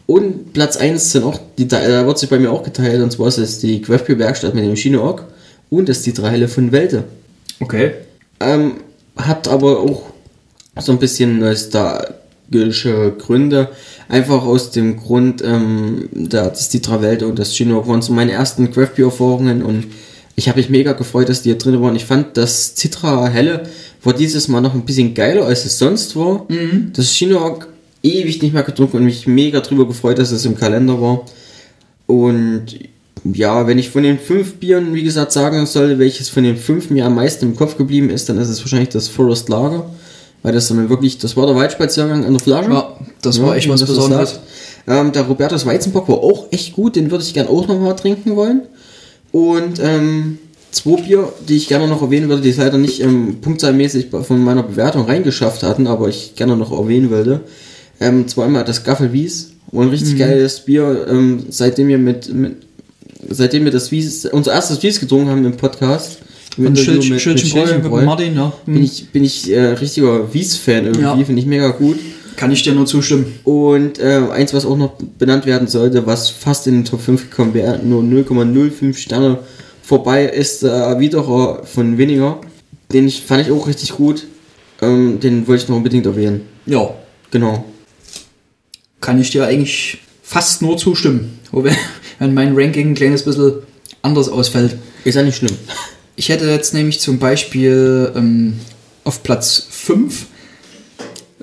Und 0.07 0.53
Platz 0.53 0.77
1 0.77 1.12
sind 1.12 1.24
auch, 1.24 1.39
die, 1.57 1.67
da 1.67 2.05
wird 2.05 2.19
sich 2.19 2.29
bei 2.29 2.39
mir 2.39 2.51
auch 2.51 2.63
geteilt, 2.63 3.01
und 3.01 3.12
zwar 3.12 3.27
ist 3.27 3.39
es 3.39 3.59
die 3.59 3.81
Craft 3.81 4.05
Beer 4.07 4.19
Werkstatt 4.19 4.53
mit 4.53 4.63
dem 4.63 4.75
Chinook 4.75 5.25
und 5.69 5.89
das 5.89 5.97
ist 5.97 6.05
die 6.05 6.13
drei 6.13 6.31
Helle 6.31 6.47
von 6.47 6.71
Welte. 6.71 7.05
Okay. 7.59 7.93
Ähm, 8.39 8.75
hat 9.17 9.47
aber 9.47 9.79
auch 9.79 10.03
so 10.79 10.91
ein 10.91 11.00
bisschen 11.00 11.39
nostalgische 11.39 13.13
Gründe. 13.17 13.69
Einfach 14.07 14.43
aus 14.45 14.71
dem 14.71 14.97
Grund, 14.97 15.41
ähm, 15.43 16.09
da, 16.13 16.50
dass 16.50 16.69
die 16.69 16.81
Travelte 16.81 17.27
und 17.27 17.39
das 17.39 17.53
Chinook 17.53 17.88
waren 17.88 18.01
so 18.01 18.13
meine 18.13 18.33
ersten 18.33 18.71
Craft 18.71 18.95
Beer 18.95 19.05
Erfahrungen 19.05 19.63
und 19.63 19.85
ich 20.35 20.49
habe 20.49 20.59
mich 20.59 20.69
mega 20.69 20.93
gefreut, 20.93 21.29
dass 21.29 21.41
die 21.41 21.49
hier 21.49 21.57
drin 21.57 21.81
waren. 21.81 21.95
Ich 21.95 22.05
fand, 22.05 22.35
das 22.37 22.75
Citra 22.75 23.27
Helle 23.27 23.63
war 24.03 24.13
dieses 24.13 24.47
Mal 24.47 24.61
noch 24.61 24.73
ein 24.73 24.85
bisschen 24.85 25.13
geiler, 25.13 25.45
als 25.45 25.65
es 25.65 25.79
sonst 25.79 26.15
war. 26.15 26.45
Das 26.93 27.11
Chinook 27.11 27.67
ewig 28.03 28.41
nicht 28.41 28.53
mehr 28.53 28.63
getrunken 28.63 28.97
und 28.97 29.05
mich 29.05 29.27
mega 29.27 29.61
drüber 29.61 29.87
gefreut, 29.87 30.19
dass 30.19 30.31
es 30.31 30.45
im 30.45 30.57
Kalender 30.57 31.01
war. 31.01 31.25
Und 32.07 32.65
ja, 33.23 33.65
wenn 33.65 33.79
ich 33.79 33.89
von 33.89 34.03
den 34.03 34.19
fünf 34.19 34.55
Bieren, 34.55 34.93
wie 34.93 35.03
gesagt, 35.03 35.31
sagen 35.31 35.65
soll, 35.65 35.97
welches 35.97 36.29
von 36.29 36.43
den 36.43 36.57
fünf 36.57 36.89
mir 36.89 37.05
am 37.05 37.15
meisten 37.15 37.45
im 37.45 37.55
Kopf 37.55 37.77
geblieben 37.77 38.09
ist, 38.09 38.29
dann 38.29 38.37
ist 38.37 38.49
es 38.49 38.59
wahrscheinlich 38.59 38.89
das 38.89 39.07
Forest 39.07 39.49
Lager. 39.49 39.89
Weil 40.43 40.53
das 40.53 40.67
dann 40.67 40.89
wirklich, 40.89 41.17
das 41.17 41.35
war 41.35 41.47
der 41.47 41.55
Waldspaziergang 41.55 42.23
an 42.23 42.33
der 42.33 42.39
Flasche. 42.39 42.69
Ja, 42.69 42.95
das 43.23 43.41
war 43.41 43.55
echt 43.55 43.67
was 43.67 43.83
Besonderes. 43.83 44.39
Ähm, 44.87 45.11
der 45.11 45.23
Robertus 45.23 45.65
Weizenbock 45.65 46.07
war 46.07 46.17
auch 46.17 46.45
echt 46.51 46.73
gut, 46.73 46.95
den 46.95 47.09
würde 47.09 47.23
ich 47.23 47.33
gern 47.33 47.47
auch 47.47 47.67
nochmal 47.67 47.95
trinken 47.95 48.35
wollen. 48.35 48.61
Und 49.35 49.79
ähm, 49.81 50.37
zwei 50.71 51.01
Bier, 51.01 51.27
die 51.49 51.57
ich 51.57 51.67
gerne 51.67 51.89
noch 51.89 52.01
erwähnen 52.01 52.29
würde, 52.29 52.41
die 52.41 52.51
es 52.51 52.57
leider 52.57 52.77
nicht 52.77 53.01
ähm, 53.01 53.37
punktzahlmäßig 53.41 54.07
von 54.09 54.41
meiner 54.41 54.63
Bewertung 54.63 55.03
reingeschafft 55.05 55.61
hatten, 55.61 55.87
aber 55.87 56.07
ich 56.07 56.35
gerne 56.35 56.55
noch 56.55 56.71
erwähnen 56.71 57.09
würde. 57.09 57.41
Ähm, 57.99 58.29
zweimal 58.29 58.63
das 58.63 58.85
Gaffel 58.85 59.11
Wies, 59.11 59.51
ein 59.73 59.79
Mhm. 59.79 59.89
richtig 59.89 60.17
geiles 60.17 60.61
Bier, 60.61 61.05
ähm, 61.09 61.43
seitdem 61.49 61.89
wir 61.89 61.97
mit, 61.97 62.33
mit 62.33 62.53
seitdem 63.29 63.65
wir 63.65 63.71
das 63.73 63.91
Wies, 63.91 64.25
unser 64.27 64.53
erstes 64.53 64.81
Wies 64.83 65.01
getrunken 65.01 65.29
haben 65.29 65.43
im 65.43 65.57
Podcast. 65.57 66.19
im 66.57 66.67
Interview 66.67 67.01
Schildchen, 67.01 67.19
Schildchen 67.19 67.51
Bräu 67.51 67.73
mit 67.73 67.83
Bräu, 67.83 68.05
Martin, 68.05 68.35
ja. 68.35 68.53
bin 68.65 68.81
ich, 68.85 69.09
bin 69.11 69.25
ich 69.25 69.51
äh, 69.51 69.59
richtiger 69.71 70.33
Wies-Fan 70.33 70.85
irgendwie, 70.85 71.01
Ja. 71.01 71.17
finde 71.25 71.41
ich 71.41 71.45
mega 71.45 71.71
gut. 71.71 71.97
Kann 72.35 72.51
ich 72.51 72.63
dir 72.63 72.73
nur 72.73 72.85
zustimmen. 72.85 73.39
Und 73.43 73.99
äh, 73.99 74.21
eins, 74.31 74.53
was 74.53 74.65
auch 74.65 74.77
noch 74.77 74.93
benannt 75.17 75.45
werden 75.45 75.67
sollte, 75.67 76.05
was 76.05 76.29
fast 76.29 76.67
in 76.67 76.73
den 76.75 76.85
Top 76.85 77.01
5 77.01 77.29
gekommen 77.29 77.53
wäre, 77.53 77.79
nur 77.79 78.03
0,05 78.03 78.97
Sterne 78.97 79.39
vorbei, 79.81 80.25
ist 80.25 80.63
der 80.63 80.73
Erwiderer 80.73 81.63
von 81.65 81.97
Winiger. 81.97 82.39
Den 82.91 83.07
ich, 83.07 83.21
fand 83.23 83.45
ich 83.45 83.51
auch 83.51 83.67
richtig 83.67 83.93
gut. 83.93 84.25
Ähm, 84.81 85.19
den 85.19 85.47
wollte 85.47 85.63
ich 85.63 85.69
noch 85.69 85.77
unbedingt 85.77 86.05
erwähnen. 86.05 86.41
Ja, 86.65 86.93
Genau. 87.31 87.65
kann 89.01 89.19
ich 89.19 89.31
dir 89.31 89.45
eigentlich 89.45 89.99
fast 90.23 90.61
nur 90.61 90.77
zustimmen. 90.77 91.39
Wenn 92.19 92.33
mein 92.33 92.53
Ranking 92.55 92.91
ein 92.91 92.95
kleines 92.95 93.23
bisschen 93.23 93.53
anders 94.01 94.29
ausfällt. 94.29 94.77
Ist 95.03 95.15
ja 95.15 95.23
nicht 95.23 95.37
schlimm. 95.37 95.55
Ich 96.15 96.29
hätte 96.29 96.45
jetzt 96.49 96.73
nämlich 96.73 96.99
zum 96.99 97.19
Beispiel 97.19 98.11
ähm, 98.15 98.59
auf 99.03 99.21
Platz 99.23 99.67
5 99.69 100.25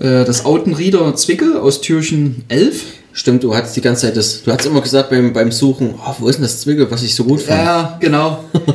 äh, 0.03 0.25
das 0.25 0.45
Autenrieder 0.45 1.15
Zwickel 1.15 1.57
aus 1.57 1.81
Türchen 1.81 2.45
11. 2.49 2.83
Stimmt, 3.13 3.45
du 3.45 3.55
hattest 3.55 3.77
die 3.77 3.81
ganze 3.81 4.07
Zeit 4.07 4.17
das, 4.17 4.43
du 4.43 4.51
hast 4.53 4.67
immer 4.67 4.81
gesagt 4.81 5.11
beim, 5.11 5.33
beim 5.33 5.53
Suchen, 5.53 5.95
oh, 5.97 6.15
wo 6.19 6.29
ist 6.29 6.37
denn 6.37 6.43
das 6.43 6.61
Zwickel, 6.61 6.91
was 6.91 7.03
ich 7.03 7.15
so 7.15 7.25
gut 7.25 7.43
fand. 7.43 7.63
Ja, 7.63 7.97
genau. 8.01 8.45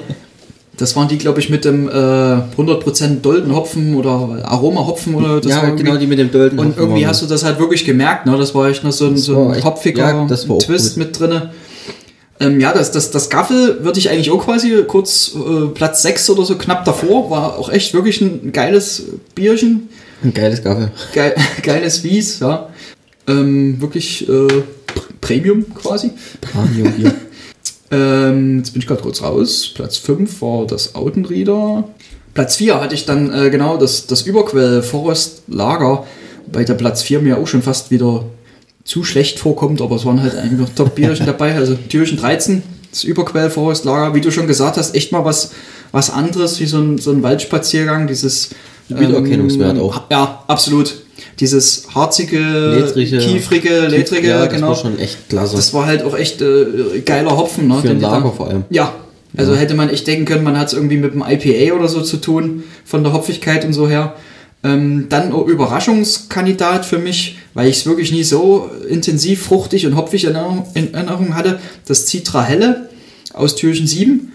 Das 0.79 0.95
waren 0.95 1.07
die, 1.07 1.17
glaube 1.17 1.39
ich, 1.39 1.49
mit 1.49 1.65
dem 1.65 1.89
äh, 1.89 1.91
100% 1.91 3.21
Doldenhopfen 3.21 3.95
oder 3.95 4.43
Aroma-Hopfen 4.43 5.15
oder 5.15 5.41
das 5.41 5.51
ja, 5.51 5.71
genau, 5.71 5.97
die 5.97 6.05
mit 6.05 6.19
dem 6.19 6.31
Dolden. 6.31 6.59
Und 6.59 6.77
irgendwie 6.77 7.07
hast 7.07 7.23
du 7.23 7.25
das 7.25 7.43
halt 7.43 7.59
wirklich 7.59 7.83
gemerkt, 7.83 8.27
ne? 8.27 8.37
Das 8.37 8.53
war 8.53 8.69
echt 8.69 8.83
noch 8.83 8.91
so 8.91 9.07
ein, 9.07 9.17
so 9.17 9.49
ein 9.49 9.63
hopfiger 9.63 10.27
ja, 10.27 10.27
Twist 10.27 10.47
gut. 10.47 10.97
mit 10.97 11.19
drinne. 11.19 11.49
Ähm, 12.39 12.59
ja, 12.59 12.73
das, 12.73 12.91
das, 12.91 13.09
das 13.09 13.31
Gaffel 13.31 13.83
würde 13.83 13.97
ich 13.97 14.11
eigentlich 14.11 14.29
auch 14.29 14.45
quasi 14.45 14.83
kurz 14.87 15.35
äh, 15.35 15.65
Platz 15.69 16.03
6 16.03 16.29
oder 16.29 16.45
so 16.45 16.55
knapp 16.59 16.85
davor. 16.85 17.31
War 17.31 17.57
auch 17.57 17.71
echt 17.71 17.95
wirklich 17.95 18.21
ein 18.21 18.51
geiles 18.51 19.01
Bierchen. 19.33 19.89
Ein 20.23 20.33
geiles 20.33 20.63
Gaffel. 20.63 20.91
Geil, 21.13 21.35
geiles 21.63 22.03
Wies, 22.03 22.39
ja. 22.39 22.69
Ähm, 23.27 23.79
wirklich 23.81 24.27
äh, 24.27 24.63
Premium 25.21 25.65
quasi. 25.73 26.11
Premium-Bier. 26.41 27.13
Ähm, 27.89 28.57
jetzt 28.57 28.71
bin 28.71 28.81
ich 28.81 28.87
gerade 28.87 29.01
kurz 29.01 29.21
raus. 29.21 29.71
Platz 29.73 29.95
5 29.95 30.41
war 30.41 30.67
das 30.67 30.95
Autenrieder. 30.95 31.87
Platz 32.33 32.57
4 32.57 32.81
hatte 32.81 32.93
ich 32.93 33.05
dann 33.05 33.33
äh, 33.33 33.49
genau 33.49 33.77
das, 33.77 34.07
das 34.07 34.23
Überquell 34.23 34.83
Forest 34.83 35.43
Lager, 35.47 36.05
bei 36.51 36.65
der 36.65 36.73
Platz 36.73 37.01
4 37.01 37.21
mir 37.21 37.37
auch 37.37 37.47
schon 37.47 37.61
fast 37.61 37.89
wieder 37.89 38.25
zu 38.83 39.03
schlecht 39.03 39.39
vorkommt, 39.39 39.81
aber 39.81 39.95
es 39.95 40.05
waren 40.05 40.21
halt 40.21 40.35
einfach 40.35 40.69
Top-Bierchen 40.75 41.25
dabei. 41.25 41.55
Also 41.55 41.75
Türchen 41.75 42.17
13, 42.17 42.61
das 42.91 43.03
Überquell 43.05 43.49
Forest 43.49 43.85
Lager, 43.85 44.13
wie 44.13 44.21
du 44.21 44.31
schon 44.31 44.47
gesagt 44.47 44.77
hast, 44.77 44.93
echt 44.93 45.11
mal 45.11 45.23
was, 45.23 45.51
was 45.91 46.09
anderes, 46.09 46.59
wie 46.59 46.65
so 46.65 46.79
ein, 46.79 46.97
so 46.97 47.11
ein 47.11 47.23
Waldspaziergang, 47.23 48.07
dieses 48.07 48.49
Wiedererkennungswert 48.89 49.79
auch. 49.79 50.01
Ja, 50.09 50.43
absolut. 50.47 50.95
Dieses 51.39 51.87
harzige, 51.93 52.39
Ledrige. 52.39 53.17
kiefrige, 53.17 53.87
ledrige, 53.87 54.27
ja, 54.27 54.45
das 54.45 54.53
genau. 54.53 54.69
war 54.69 54.75
schon 54.75 54.97
echt 54.99 55.29
klasse. 55.29 55.55
Das 55.55 55.73
war 55.73 55.85
halt 55.85 56.03
auch 56.03 56.17
echt 56.17 56.41
äh, 56.41 57.01
geiler 57.05 57.37
Hopfen. 57.37 57.67
Ne, 57.67 57.75
Für 57.81 57.87
den 57.87 57.97
ein 57.97 58.01
Lager 58.01 58.31
vor 58.31 58.47
allem. 58.47 58.63
Ja. 58.69 58.93
Also 59.35 59.55
hätte 59.55 59.75
man 59.75 59.89
echt 59.89 60.07
denken 60.07 60.25
können, 60.25 60.43
man 60.43 60.57
hat 60.57 60.67
es 60.67 60.73
irgendwie 60.73 60.97
mit 60.97 61.13
dem 61.13 61.23
IPA 61.27 61.75
oder 61.75 61.87
so 61.87 62.01
zu 62.01 62.17
tun, 62.17 62.63
von 62.85 63.03
der 63.03 63.13
Hopfigkeit 63.13 63.65
und 63.65 63.73
so 63.73 63.87
her. 63.87 64.15
Ähm, 64.63 65.07
dann 65.09 65.31
Überraschungskandidat 65.31 66.85
für 66.85 66.97
mich, 66.97 67.37
weil 67.53 67.67
ich 67.67 67.77
es 67.77 67.85
wirklich 67.85 68.11
nie 68.11 68.23
so 68.23 68.71
intensiv 68.89 69.43
fruchtig 69.43 69.85
und 69.85 69.95
hopfig 69.95 70.25
in 70.25 70.33
Erinnerung, 70.33 70.65
in 70.73 70.93
Erinnerung 70.93 71.35
hatte. 71.35 71.59
Das 71.85 72.07
Citra 72.07 72.43
Helle 72.43 72.89
aus 73.33 73.55
Türchen 73.55 73.85
7. 73.85 74.33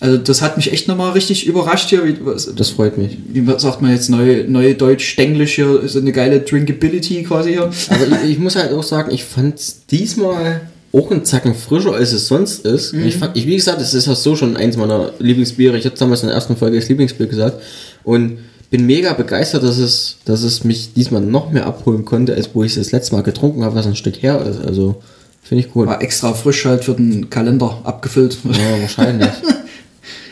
Also 0.00 0.16
das 0.16 0.40
hat 0.40 0.56
mich 0.56 0.72
echt 0.72 0.88
nochmal 0.88 1.12
richtig 1.12 1.46
überrascht 1.46 1.90
hier. 1.90 2.02
Was, 2.24 2.52
Das 2.54 2.70
freut 2.70 2.96
mich. 2.96 3.18
wie 3.32 3.44
sagt 3.58 3.82
man 3.82 3.92
jetzt 3.92 4.08
neu, 4.08 4.44
neu 4.48 4.74
Deutsch, 4.74 5.16
Denglisch 5.16 5.56
hier, 5.56 5.86
so 5.86 5.98
eine 5.98 6.12
geile 6.12 6.40
Drinkability 6.40 7.22
quasi 7.22 7.50
hier. 7.50 7.70
Aber 7.90 8.06
ich, 8.24 8.30
ich 8.30 8.38
muss 8.38 8.56
halt 8.56 8.72
auch 8.72 8.82
sagen, 8.82 9.12
ich 9.12 9.24
fand 9.24 9.58
es 9.58 9.86
diesmal 9.90 10.62
auch 10.92 11.10
einen 11.10 11.24
Zacken 11.24 11.54
frischer, 11.54 11.92
als 11.92 12.12
es 12.12 12.26
sonst 12.26 12.64
ist. 12.64 12.94
Und 12.94 13.04
Ich 13.04 13.16
fand, 13.16 13.36
ich, 13.36 13.46
wie 13.46 13.56
gesagt, 13.56 13.80
es 13.80 13.94
ist 13.94 14.06
ja 14.06 14.14
so 14.14 14.34
schon 14.36 14.56
eins 14.56 14.76
meiner 14.76 15.12
Lieblingsbiere. 15.18 15.76
Ich 15.78 15.84
habe 15.84 15.96
damals 15.96 16.22
in 16.22 16.28
der 16.28 16.34
ersten 16.34 16.56
Folge 16.56 16.76
das 16.80 16.88
Lieblingsbier 16.88 17.26
gesagt. 17.26 17.62
Und 18.02 18.38
bin 18.70 18.86
mega 18.86 19.12
begeistert, 19.12 19.62
dass 19.64 19.78
es, 19.78 20.16
dass 20.24 20.42
es 20.42 20.64
mich 20.64 20.94
diesmal 20.94 21.20
noch 21.20 21.50
mehr 21.52 21.66
abholen 21.66 22.04
konnte, 22.04 22.34
als 22.34 22.50
wo 22.54 22.62
ich 22.64 22.72
es 22.72 22.78
das 22.78 22.92
letzte 22.92 23.16
Mal 23.16 23.22
getrunken 23.22 23.64
habe, 23.64 23.74
was 23.74 23.86
ein 23.86 23.96
Stück 23.96 24.22
her 24.22 24.44
ist. 24.48 24.64
Also, 24.64 25.02
finde 25.42 25.64
ich 25.64 25.76
cool. 25.76 25.86
War 25.86 26.00
extra 26.02 26.32
frisch 26.32 26.64
halt 26.64 26.84
für 26.84 26.94
den 26.94 27.28
Kalender 27.30 27.80
abgefüllt. 27.84 28.38
Ja, 28.44 28.80
wahrscheinlich. 28.80 29.28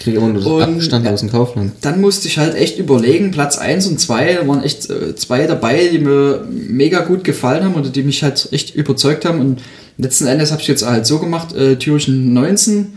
Das 0.04 0.44
Und- 0.46 0.62
Abgestand 0.62 1.06
aus 1.08 1.20
dem 1.20 1.30
Kaufland. 1.30 1.72
Dann 1.80 2.00
musste 2.00 2.28
ich 2.28 2.38
halt 2.38 2.54
echt 2.54 2.78
überlegen, 2.78 3.30
Platz 3.30 3.58
1 3.58 3.86
und 3.86 3.98
2, 4.00 4.34
da 4.40 4.48
waren 4.48 4.62
echt 4.62 4.88
äh, 4.90 5.14
zwei 5.16 5.46
dabei, 5.46 5.88
die 5.92 5.98
mir 5.98 6.44
mega 6.50 7.00
gut 7.00 7.24
gefallen 7.24 7.64
haben 7.64 7.74
oder 7.74 7.88
die 7.90 8.02
mich 8.02 8.22
halt 8.22 8.48
echt 8.52 8.74
überzeugt 8.74 9.24
haben. 9.24 9.40
Und 9.40 9.60
letzten 9.98 10.26
Endes 10.26 10.50
habe 10.52 10.60
ich 10.62 10.68
jetzt 10.68 10.86
halt 10.86 11.06
so 11.06 11.18
gemacht, 11.18 11.54
äh, 11.54 11.76
Türchen 11.76 12.32
19, 12.32 12.92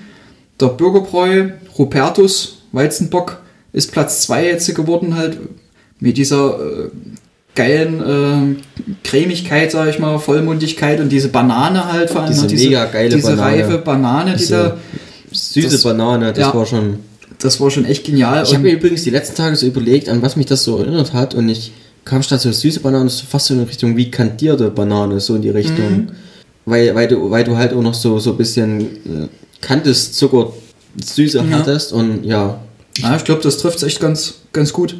der 0.60 0.68
Bürgerbräu, 0.68 1.50
Rupertus, 1.78 2.60
Weizenbock 2.72 3.42
ist 3.74 3.92
Platz 3.92 4.22
2 4.24 4.46
jetzt 4.46 4.74
geworden 4.76 5.16
halt 5.16 5.38
mit 6.00 6.18
dieser 6.18 6.56
äh, 6.60 6.90
geilen 7.56 8.00
äh, 8.02 8.88
Cremigkeit, 9.04 9.72
sag 9.72 9.90
ich 9.90 10.00
mal, 10.00 10.18
Vollmundigkeit 10.20 11.00
und 11.00 11.10
diese 11.10 11.30
Banane 11.30 11.92
halt 11.92 12.10
vor 12.10 12.22
allem. 12.22 12.32
Diese 12.34 12.48
diese, 12.48 12.68
mega 12.70 12.86
geile 12.86 13.10
diese 13.10 13.36
Banane. 13.36 13.42
reife 13.64 13.78
Banane, 13.80 14.32
die 14.34 14.38
Diese 14.38 14.56
da, 14.56 14.78
Süße 15.32 15.70
das- 15.70 15.84
Banane, 15.84 16.34
das 16.34 16.40
ja. 16.40 16.54
war 16.54 16.66
schon. 16.66 17.00
das 17.40 17.60
war 17.60 17.72
schon 17.72 17.86
echt 17.86 18.06
genial. 18.06 18.44
Ich 18.44 18.54
habe 18.54 18.64
mir 18.64 18.74
übrigens 18.74 19.04
die 19.04 19.10
letzten 19.10 19.36
Tage 19.36 19.56
so 19.56 19.66
überlegt, 19.66 20.10
an 20.10 20.22
was 20.22 20.36
mich 20.36 20.46
das 20.46 20.64
so 20.64 20.78
erinnert 20.78 21.14
hat 21.14 21.34
und 21.36 21.50
ich 21.50 21.72
kam 22.06 22.22
statt 22.24 22.42
so 22.42 22.52
süße 22.52 22.80
Banane 22.82 23.10
so 23.10 23.26
fast 23.30 23.48
so 23.48 23.54
in 23.54 23.62
Richtung 23.64 23.96
wie 23.98 24.10
kandierte 24.12 24.70
Banane, 24.70 25.20
so 25.20 25.36
in 25.36 25.42
die 25.42 25.50
Richtung. 25.50 25.92
Mhm. 25.92 26.08
Weil, 26.66 26.94
weil, 26.96 27.08
du, 27.08 27.30
weil 27.32 27.44
du 27.44 27.58
halt 27.58 27.74
auch 27.74 27.82
noch 27.82 27.94
so, 27.96 28.20
so 28.20 28.32
ein 28.32 28.38
bisschen 28.38 28.82
äh, 28.82 29.28
kantes 29.62 30.14
Zucker 30.14 30.54
Süße 31.04 31.38
Ja. 31.40 31.58
hattest 31.58 31.94
und 31.94 32.24
ja, 32.24 32.60
Ja, 32.98 33.16
ich 33.16 33.24
glaube, 33.24 33.42
das 33.42 33.58
trifft 33.58 33.78
es 33.78 33.84
echt 33.84 34.00
ganz, 34.00 34.36
ganz 34.54 34.74
gut. 34.74 34.96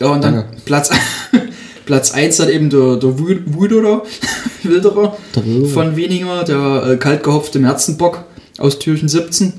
Ja, 0.00 0.08
und 0.08 0.22
dann 0.24 0.34
Danke. 0.34 0.56
Platz, 0.64 0.90
Platz 1.86 2.10
1 2.12 2.40
hat 2.40 2.48
eben 2.50 2.68
der, 2.70 2.96
der 2.96 3.18
Wilderer 3.18 4.02
Der 4.64 4.70
Wilderer. 4.70 5.16
von 5.72 5.96
Weniger, 5.96 6.44
der 6.44 6.90
äh, 6.92 6.96
kaltgehopfte 6.96 7.58
Märzenbock 7.58 8.24
aus 8.58 8.78
Türchen 8.78 9.08
17. 9.08 9.52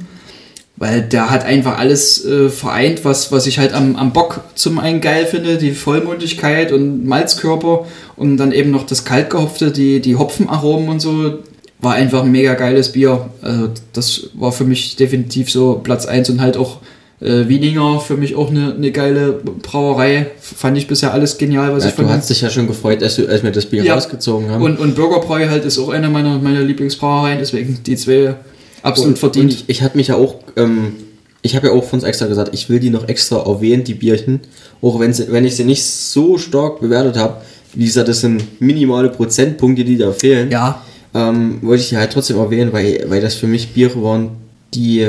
Weil 0.79 1.01
der 1.01 1.31
hat 1.31 1.43
einfach 1.43 1.79
alles 1.79 2.23
äh, 2.23 2.49
vereint, 2.49 3.03
was, 3.03 3.31
was 3.31 3.47
ich 3.47 3.57
halt 3.57 3.73
am, 3.73 3.95
am 3.95 4.13
Bock 4.13 4.41
zum 4.53 4.77
einen 4.77 5.01
geil 5.01 5.25
finde, 5.25 5.57
die 5.57 5.71
Vollmundigkeit 5.71 6.71
und 6.71 7.03
Malzkörper 7.07 7.85
und 8.15 8.37
dann 8.37 8.51
eben 8.51 8.69
noch 8.69 8.85
das 8.85 9.03
kaltgehopfte, 9.03 9.71
die, 9.71 10.01
die 10.01 10.15
Hopfenaromen 10.17 10.89
und 10.89 10.99
so. 10.99 11.39
War 11.79 11.93
einfach 11.95 12.23
ein 12.23 12.31
mega 12.31 12.53
geiles 12.53 12.91
Bier. 12.91 13.29
Also 13.41 13.69
das 13.93 14.29
war 14.35 14.51
für 14.51 14.65
mich 14.65 14.95
definitiv 14.97 15.49
so 15.51 15.79
Platz 15.83 16.05
1 16.05 16.29
und 16.29 16.41
halt 16.41 16.57
auch 16.57 16.77
Äh, 17.19 17.47
Wieninger 17.47 17.99
für 17.99 18.15
mich 18.15 18.35
auch 18.35 18.51
eine, 18.51 18.75
eine 18.75 18.91
geile 18.91 19.31
Brauerei. 19.63 20.27
Fand 20.39 20.77
ich 20.77 20.85
bisher 20.85 21.13
alles 21.13 21.39
genial, 21.39 21.73
was 21.73 21.83
Ja, 21.83 21.89
ich 21.89 21.95
von 21.95 22.05
du 22.05 22.11
hast 22.11 22.29
dich 22.29 22.41
ja 22.41 22.51
schon 22.51 22.67
gefreut, 22.67 23.01
als, 23.01 23.15
du, 23.15 23.25
als 23.27 23.41
wir 23.41 23.49
das 23.49 23.65
Bier 23.65 23.83
Ja. 23.83 23.95
rausgezogen 23.95 24.51
haben. 24.51 24.61
Und, 24.61 24.77
und 24.79 24.93
Bürgerbräu 24.93 25.49
halt 25.49 25.65
ist 25.65 25.79
auch 25.79 25.89
eine 25.89 26.09
meiner, 26.09 26.37
meiner 26.37 26.61
Lieblingsbrauereien, 26.61 27.39
deswegen 27.39 27.79
die 27.87 27.95
zwei 27.95 28.35
absolut 28.83 29.11
Und- 29.13 29.19
verdient. 29.19 29.45
Und 29.45 29.53
ich, 29.53 29.63
ich 29.67 29.81
hatte 29.81 29.97
mich 29.97 30.07
ja 30.07 30.15
auch, 30.15 30.35
ähm, 30.55 30.93
ich 31.41 31.55
habe 31.55 31.67
ja 31.67 31.73
auch 31.73 31.83
von 31.83 31.99
uns 31.99 32.03
extra 32.07 32.27
gesagt, 32.27 32.53
ich 32.53 32.69
will 32.69 32.79
die 32.79 32.89
noch 32.89 33.07
extra 33.07 33.37
erwähnen, 33.45 33.83
die 33.83 33.93
Bierchen. 33.93 34.41
Auch 34.81 34.99
wenn, 34.99 35.13
sie, 35.13 35.31
wenn 35.31 35.45
ich 35.45 35.55
sie 35.55 35.63
nicht 35.63 35.83
so 35.83 36.37
stark 36.37 36.79
bewertet 36.81 37.17
habe. 37.17 37.41
Wie 37.73 37.85
gesagt, 37.85 38.07
das 38.07 38.21
sind 38.21 38.59
minimale 38.61 39.09
Prozentpunkte, 39.09 39.83
die 39.83 39.97
da 39.97 40.11
fehlen. 40.11 40.49
ja, 40.51 40.81
Ähm, 41.13 41.59
wollte 41.61 41.83
ich 41.83 41.89
die 41.89 41.97
halt 41.97 42.11
trotzdem 42.11 42.37
erwähnen, 42.37 42.73
weil, 42.73 43.05
weil 43.07 43.21
das 43.21 43.35
für 43.35 43.47
mich 43.47 43.69
Biere 43.73 44.01
waren, 44.03 44.31
die 44.73 45.07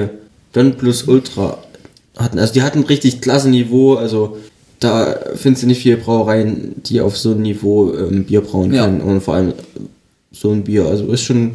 Don 0.52 0.74
Plus 0.74 1.02
Ultra 1.04 1.58
hatten. 2.16 2.38
Also 2.38 2.52
die 2.54 2.62
hatten 2.62 2.82
richtig 2.84 3.20
klasse 3.20 3.48
Niveau. 3.48 3.94
Also 3.94 4.36
da 4.80 5.16
findest 5.34 5.64
du 5.64 5.66
nicht 5.66 5.82
viele 5.82 5.96
Brauereien, 5.96 6.74
die 6.86 7.00
auf 7.00 7.16
so 7.18 7.30
einem 7.32 7.42
Niveau 7.42 7.92
ähm, 7.94 8.24
Bier 8.24 8.40
brauen 8.42 8.72
Ja. 8.72 8.84
können. 8.84 9.00
Und 9.00 9.20
vor 9.22 9.34
allem 9.34 9.52
so 10.32 10.50
ein 10.52 10.62
Bier. 10.62 10.86
Also 10.86 11.06
ist 11.12 11.22
schon, 11.22 11.52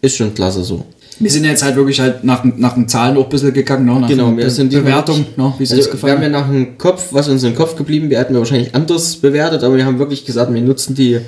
ist 0.00 0.16
schon 0.16 0.32
klasse 0.34 0.62
so. 0.64 0.84
Wir 1.20 1.30
sind 1.30 1.44
jetzt 1.44 1.62
halt 1.62 1.76
wirklich 1.76 2.00
halt 2.00 2.24
nach, 2.24 2.42
nach 2.44 2.74
den 2.74 2.88
Zahlen 2.88 3.16
auch 3.16 3.24
ein 3.24 3.28
bisschen 3.28 3.52
gegangen, 3.52 3.84
ne? 3.86 4.00
nach 4.00 4.08
Genau, 4.08 4.36
wir 4.36 4.50
sind 4.50 4.72
diesmal 4.72 4.90
Bewertung, 4.90 5.18
wirklich- 5.18 5.36
ne? 5.36 5.54
wie 5.58 5.62
es 5.64 5.70
Also, 5.70 5.82
uns 5.82 5.86
wir 5.86 5.92
gefallen 5.92 6.14
haben 6.16 6.22
ja 6.22 6.28
nach 6.30 6.48
dem 6.48 6.78
Kopf, 6.78 7.08
was 7.12 7.28
uns 7.28 7.44
im 7.44 7.54
Kopf 7.54 7.76
geblieben, 7.76 8.10
wir 8.10 8.18
hätten 8.18 8.32
wir 8.32 8.40
wahrscheinlich 8.40 8.74
anders 8.74 9.16
bewertet, 9.16 9.62
aber 9.62 9.76
wir 9.76 9.84
haben 9.84 9.98
wirklich 9.98 10.24
gesagt, 10.24 10.52
wir 10.52 10.60
nutzen 10.62 10.94
die, 10.94 11.20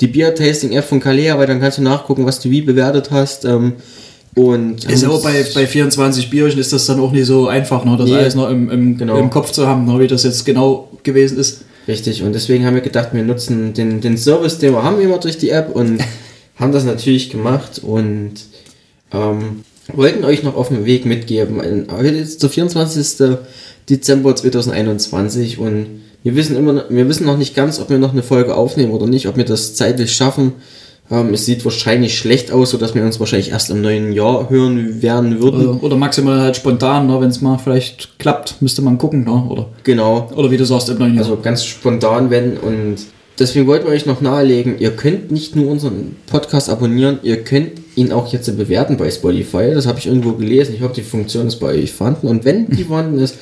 die 0.00 0.08
Bier-Tasting-App 0.08 0.84
von 0.84 1.00
Kalea, 1.00 1.38
weil 1.38 1.46
dann 1.46 1.60
kannst 1.60 1.78
du 1.78 1.82
nachgucken, 1.82 2.26
was 2.26 2.40
du 2.40 2.50
wie 2.50 2.60
bewertet 2.60 3.10
hast. 3.10 3.44
Ähm, 3.44 3.74
und 4.34 4.84
Ist 4.84 5.06
auch 5.06 5.22
bei, 5.22 5.46
bei 5.54 5.66
24 5.66 6.28
Bierchen 6.28 6.60
ist 6.60 6.72
das 6.72 6.84
dann 6.86 7.00
auch 7.00 7.12
nicht 7.12 7.24
so 7.26 7.46
einfach, 7.48 7.84
ne, 7.86 7.96
das 7.96 8.10
Nee. 8.10 8.16
alles 8.16 8.34
noch 8.34 8.50
im, 8.50 8.68
im, 8.68 8.98
Genau. 8.98 9.16
im 9.16 9.30
Kopf 9.30 9.50
zu 9.52 9.66
haben, 9.66 9.86
ne, 9.86 9.98
wie 9.98 10.06
das 10.08 10.24
jetzt 10.24 10.44
genau 10.44 10.90
gewesen 11.04 11.38
ist. 11.38 11.62
Richtig, 11.88 12.22
und 12.22 12.34
deswegen 12.34 12.66
haben 12.66 12.74
wir 12.74 12.82
gedacht, 12.82 13.10
wir 13.12 13.22
nutzen 13.22 13.72
den, 13.72 14.00
den 14.02 14.18
Service, 14.18 14.58
den 14.58 14.72
wir 14.72 14.82
haben 14.82 15.00
immer 15.00 15.18
durch 15.18 15.38
die 15.38 15.50
App 15.50 15.74
und 15.74 16.00
haben 16.56 16.72
das 16.72 16.84
natürlich 16.84 17.30
gemacht 17.30 17.78
und 17.82 18.32
ähm, 19.12 19.62
wollten 19.92 20.24
euch 20.24 20.42
noch 20.42 20.56
auf 20.56 20.68
dem 20.68 20.84
Weg 20.84 21.06
mitgeben. 21.06 21.60
Heute 21.90 22.08
ist 22.08 22.42
der 22.42 22.50
24. 22.50 23.38
Dezember 23.88 24.34
2021 24.34 25.58
und 25.58 25.86
wir 26.24 26.34
wissen 26.34 26.56
immer, 26.56 26.72
noch- 26.72 26.90
wir 26.90 27.08
wissen 27.08 27.24
noch 27.26 27.38
nicht 27.38 27.54
ganz, 27.54 27.78
ob 27.80 27.88
wir 27.90 27.98
noch 27.98 28.12
eine 28.12 28.22
Folge 28.24 28.54
aufnehmen 28.56 28.92
oder 28.92 29.06
nicht, 29.06 29.28
ob 29.28 29.36
wir 29.36 29.44
das 29.44 29.74
zeitlich 29.76 30.12
schaffen. 30.12 30.54
Ähm, 31.08 31.32
es 31.34 31.46
sieht 31.46 31.64
wahrscheinlich 31.64 32.18
schlecht 32.18 32.50
aus, 32.50 32.70
sodass 32.70 32.96
wir 32.96 33.04
uns 33.04 33.20
wahrscheinlich 33.20 33.52
erst 33.52 33.70
im 33.70 33.80
neuen 33.80 34.12
Jahr 34.12 34.50
hören 34.50 35.02
werden 35.02 35.40
würden. 35.40 35.68
Oder, 35.68 35.82
oder 35.84 35.96
maximal 35.96 36.40
halt 36.40 36.56
spontan, 36.56 37.06
ne, 37.06 37.20
wenn 37.20 37.30
es 37.30 37.40
mal 37.40 37.58
vielleicht 37.58 38.18
klappt, 38.18 38.60
müsste 38.60 38.82
man 38.82 38.98
gucken, 38.98 39.22
ne, 39.22 39.46
oder, 39.48 39.68
Genau. 39.84 40.28
oder 40.34 40.50
wie 40.50 40.56
du 40.56 40.64
sagst, 40.64 40.88
im 40.88 40.98
neuen 40.98 41.14
Jahr. 41.14 41.22
Also 41.22 41.38
ganz 41.40 41.64
spontan, 41.64 42.30
wenn. 42.30 42.56
Und 42.56 42.96
deswegen 43.38 43.68
wollten 43.68 43.86
wir 43.86 43.92
euch 43.92 44.04
noch 44.06 44.20
nahelegen, 44.20 44.80
ihr 44.80 44.90
könnt 44.96 45.30
nicht 45.30 45.54
nur 45.54 45.68
unseren 45.70 46.16
Podcast 46.26 46.68
abonnieren, 46.68 47.20
ihr 47.22 47.44
könnt 47.44 47.70
ihn 47.96 48.12
auch 48.12 48.32
jetzt 48.32 48.54
bewerten 48.56 48.96
bei 48.96 49.10
Spotify. 49.10 49.72
Das 49.74 49.86
habe 49.86 49.98
ich 49.98 50.06
irgendwo 50.06 50.32
gelesen. 50.32 50.74
Ich 50.74 50.82
hoffe, 50.82 50.94
die 50.94 51.02
Funktion 51.02 51.48
ist 51.48 51.56
bei 51.56 51.68
euch 51.68 51.92
vorhanden. 51.92 52.28
Und 52.28 52.44
wenn 52.44 52.68
die 52.68 52.84
vorhanden 52.88 53.18
ist, 53.18 53.36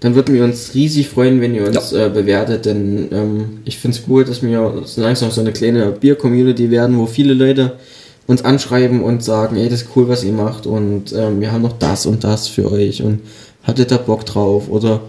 dann 0.00 0.14
würden 0.14 0.34
wir 0.34 0.44
uns 0.44 0.74
riesig 0.74 1.08
freuen, 1.08 1.40
wenn 1.40 1.54
ihr 1.54 1.66
uns 1.66 1.92
äh, 1.92 2.10
bewertet. 2.12 2.66
Denn 2.66 3.08
ähm, 3.12 3.58
ich 3.64 3.78
finde 3.78 3.96
es 3.96 4.04
gut, 4.04 4.28
dass 4.28 4.42
wir 4.42 4.82
so 4.84 5.00
langsam 5.00 5.30
so 5.30 5.40
eine 5.40 5.52
kleine 5.52 5.92
Bier-Community 5.92 6.70
werden, 6.70 6.98
wo 6.98 7.06
viele 7.06 7.34
Leute 7.34 7.72
uns 8.26 8.44
anschreiben 8.44 9.02
und 9.02 9.22
sagen, 9.22 9.56
ey, 9.56 9.68
das 9.68 9.82
ist 9.82 9.88
cool, 9.96 10.08
was 10.08 10.24
ihr 10.24 10.32
macht 10.32 10.64
und 10.64 11.12
ähm, 11.12 11.40
wir 11.40 11.50
haben 11.50 11.62
noch 11.62 11.76
das 11.78 12.06
und 12.06 12.22
das 12.22 12.46
für 12.46 12.70
euch 12.70 13.02
und 13.02 13.22
habt 13.64 13.80
ihr 13.80 13.86
da 13.86 13.96
Bock 13.96 14.24
drauf 14.24 14.68
oder 14.68 15.00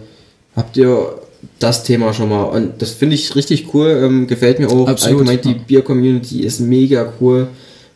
habt 0.55 0.75
ihr 0.75 1.19
das 1.59 1.83
Thema 1.83 2.15
schon 2.15 2.29
mal 2.29 2.45
und 2.45 2.81
das 2.81 2.89
finde 2.91 3.13
ich 3.13 3.35
richtig 3.35 3.75
cool, 3.75 4.01
ähm, 4.03 4.25
gefällt 4.25 4.57
mir 4.57 4.71
auch. 4.71 4.87
Absolut, 4.87 5.19
Allgemein 5.19 5.41
die 5.43 5.51
ja. 5.51 5.63
Bier-Community 5.67 6.41
ist 6.41 6.61
mega 6.61 7.13
cool 7.21 7.47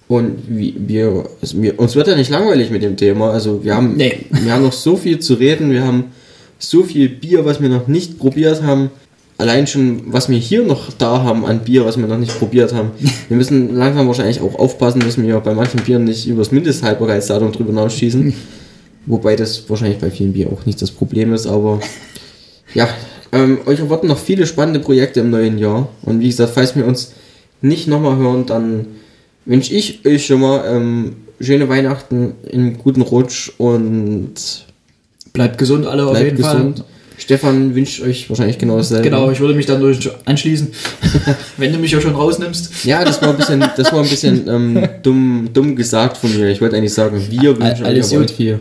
und 0.08 0.38
wie, 0.48 0.76
wir, 0.78 1.26
also 1.42 1.62
wir, 1.62 1.80
uns 1.80 1.96
wird 1.96 2.08
ja 2.08 2.16
nicht 2.16 2.30
langweilig 2.30 2.70
mit 2.70 2.84
dem 2.84 2.96
Thema, 2.96 3.32
also 3.32 3.64
wir 3.64 3.76
haben, 3.76 3.96
Nee. 3.96 4.26
wir 4.30 4.54
haben 4.54 4.64
noch 4.64 4.74
so 4.74 4.96
viel 4.98 5.20
zu 5.20 5.36
reden, 5.36 5.72
wir 5.72 5.84
haben 5.84 6.06
so 6.60 6.84
viel 6.84 7.10
Bier, 7.10 7.46
was 7.46 7.62
wir 7.62 7.70
noch 7.70 7.88
nicht 7.88 8.20
probiert 8.20 8.62
haben. 8.62 8.92
Allein 9.38 9.68
schon, 9.68 10.14
was 10.14 10.30
wir 10.30 10.38
hier 10.38 10.64
noch 10.64 10.94
da 10.94 11.24
haben 11.24 11.46
an 11.46 11.60
Bier, 11.60 11.86
was 11.86 11.98
wir 11.98 12.08
noch 12.08 12.18
nicht 12.18 12.38
probiert 12.40 12.74
haben. 12.74 12.92
Wir 13.28 13.36
müssen 13.36 13.76
langsam 13.76 14.08
wahrscheinlich 14.08 14.40
auch 14.40 14.56
aufpassen, 14.56 15.02
dass 15.02 15.22
wir 15.22 15.38
bei 15.42 15.54
manchen 15.54 15.82
Bieren 15.82 16.06
nicht 16.06 16.26
übers 16.26 16.54
Mindesthaltbarkeitsdatum 16.54 17.52
drüber 17.52 17.72
hinausschießen. 17.72 18.34
Wobei 19.08 19.36
das 19.36 19.70
wahrscheinlich 19.70 20.00
bei 20.00 20.10
vielen 20.10 20.32
Bier 20.32 20.48
auch 20.54 20.66
nicht 20.66 20.82
das 20.82 20.90
Problem 20.90 21.34
ist, 21.34 21.48
aber 21.48 21.82
ja, 22.74 22.88
ähm, 23.34 23.60
euch 23.66 23.80
erwarten 23.80 24.08
noch 24.08 24.18
viele 24.18 24.48
spannende 24.48 24.80
Projekte 24.80 25.20
im 25.20 25.32
neuen 25.32 25.58
Jahr. 25.58 25.90
Und 26.04 26.22
wie 26.22 26.28
gesagt, 26.28 26.54
falls 26.54 26.76
wir 26.78 26.86
uns 26.86 27.12
nicht 27.62 27.90
nochmal 27.90 28.16
hören, 28.16 28.46
dann 28.46 28.86
wünsche 29.46 29.74
ich 29.74 30.06
euch 30.06 30.26
schon 30.26 30.42
mal 30.42 30.64
ähm, 30.68 31.16
schöne 31.40 31.70
Weihnachten, 31.70 32.34
einen 32.52 32.78
guten 32.78 33.02
Rutsch 33.02 33.52
und 33.58 34.34
Bleibt 35.34 35.58
gesund 35.58 35.86
alle 35.86 36.06
auf 36.06 36.12
bleibt 36.12 36.26
jeden 36.26 36.38
gesund. 36.38 36.78
Fall. 36.80 36.88
Stefan 37.18 37.76
wünscht 37.76 38.02
euch 38.02 38.30
wahrscheinlich 38.30 38.58
genau 38.58 38.78
dasselbe. 38.78 39.04
Genau, 39.04 39.32
ich 39.32 39.40
würde 39.40 39.54
mich 39.54 39.66
dann 39.66 39.80
durch 39.80 40.10
anschließen, 40.26 40.68
wenn 41.58 41.72
du 41.72 41.80
mich 41.80 41.92
ja 41.92 42.02
schon 42.02 42.14
rausnimmst. 42.14 42.84
Ja, 42.86 43.04
das 43.06 43.22
war 43.22 43.30
ein 43.30 43.38
bisschen, 43.38 43.64
das 43.76 43.92
war 43.92 44.02
ein 44.02 44.10
bisschen 44.10 44.48
ähm, 44.50 44.88
dumm, 45.02 45.50
dumm 45.54 45.76
gesagt 45.76 46.18
von 46.18 46.36
mir. 46.36 46.50
Ich 46.50 46.62
wollte 46.62 46.76
eigentlich 46.76 46.94
sagen, 46.94 47.22
wir 47.30 47.58
wünschen 47.58 47.86
alles 47.86 48.12
euch 48.12 48.18
gut. 48.18 48.32
viel. 48.32 48.60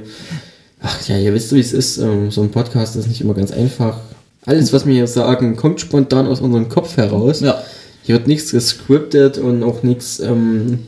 Ach 0.81 1.09
ja, 1.09 1.19
ihr 1.19 1.35
wisst, 1.35 1.53
wie 1.55 1.61
es 1.61 1.73
ist. 1.73 1.99
Ähm, 1.99 2.31
so 2.31 2.43
ein 2.43 2.51
Podcast 2.51 2.95
ist 2.97 3.09
nicht 3.09 3.21
immer 3.21 3.35
ganz 3.35 3.51
einfach. 3.51 3.99
Alles, 4.47 4.73
was 4.73 4.87
wir 4.87 4.95
hier 4.95 5.07
sagen, 5.07 5.57
kommt 5.57 5.81
spontan 5.81 6.27
aus 6.27 6.41
unserem 6.41 6.69
Kopf 6.69 6.97
heraus. 6.97 7.41
Ja. 7.41 7.63
Hier 8.05 8.17
wird 8.17 8.27
nichts 8.27 8.51
gescriptet 8.51 9.39
und 9.39 9.63
auch 9.63 9.83
nichts 9.83 10.21
ähm, 10.21 10.81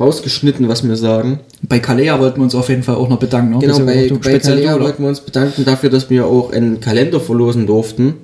rausgeschnitten, 0.00 0.68
was 0.68 0.86
wir 0.86 0.96
sagen. 0.96 1.40
Bei 1.60 1.78
Kalea 1.78 2.18
wollten 2.18 2.38
wir 2.38 2.44
uns 2.44 2.54
auf 2.54 2.70
jeden 2.70 2.82
Fall 2.82 2.94
auch 2.94 3.10
noch 3.10 3.18
bedanken. 3.18 3.52
Ne? 3.52 3.58
Genau, 3.58 3.78
bei, 3.80 4.10
bei 4.22 4.38
Kalea 4.38 4.80
wollten 4.80 5.02
wir 5.02 5.10
uns 5.10 5.20
bedanken 5.20 5.66
dafür, 5.66 5.90
dass 5.90 6.08
wir 6.08 6.26
auch 6.26 6.50
einen 6.50 6.80
Kalender 6.80 7.20
verlosen 7.20 7.66
durften. 7.66 8.14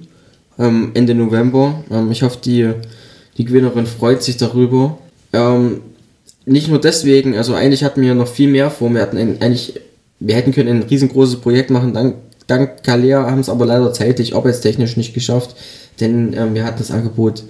Ähm, 0.58 0.92
Ende 0.94 1.14
November. 1.14 1.84
Ähm, 1.90 2.10
ich 2.10 2.22
hoffe, 2.22 2.38
die, 2.42 2.70
die 3.36 3.44
Gewinnerin 3.44 3.86
freut 3.86 4.22
sich 4.22 4.38
darüber. 4.38 4.96
Ähm, 5.34 5.82
nicht 6.46 6.68
nur 6.68 6.80
deswegen, 6.80 7.36
also 7.36 7.52
eigentlich 7.52 7.84
hatten 7.84 8.00
wir 8.00 8.14
noch 8.14 8.28
viel 8.28 8.48
mehr 8.48 8.70
vor. 8.70 8.90
Wir 8.94 9.02
hatten 9.02 9.18
ein, 9.18 9.42
eigentlich, 9.42 9.74
wir 10.20 10.34
hätten 10.34 10.52
können 10.52 10.70
ein 10.70 10.82
riesengroßes 10.88 11.36
Projekt 11.36 11.68
machen. 11.68 11.92
Dank, 11.92 12.16
dank 12.46 12.82
Kalea 12.82 13.30
haben 13.30 13.40
es 13.40 13.50
aber 13.50 13.66
leider 13.66 13.92
zeitlich, 13.92 14.34
arbeitstechnisch 14.34 14.96
nicht 14.96 15.12
geschafft. 15.12 15.54
Denn 16.00 16.32
ähm, 16.32 16.54
wir 16.54 16.64
hatten 16.64 16.78
das 16.78 16.90
Angebot, 16.90 17.44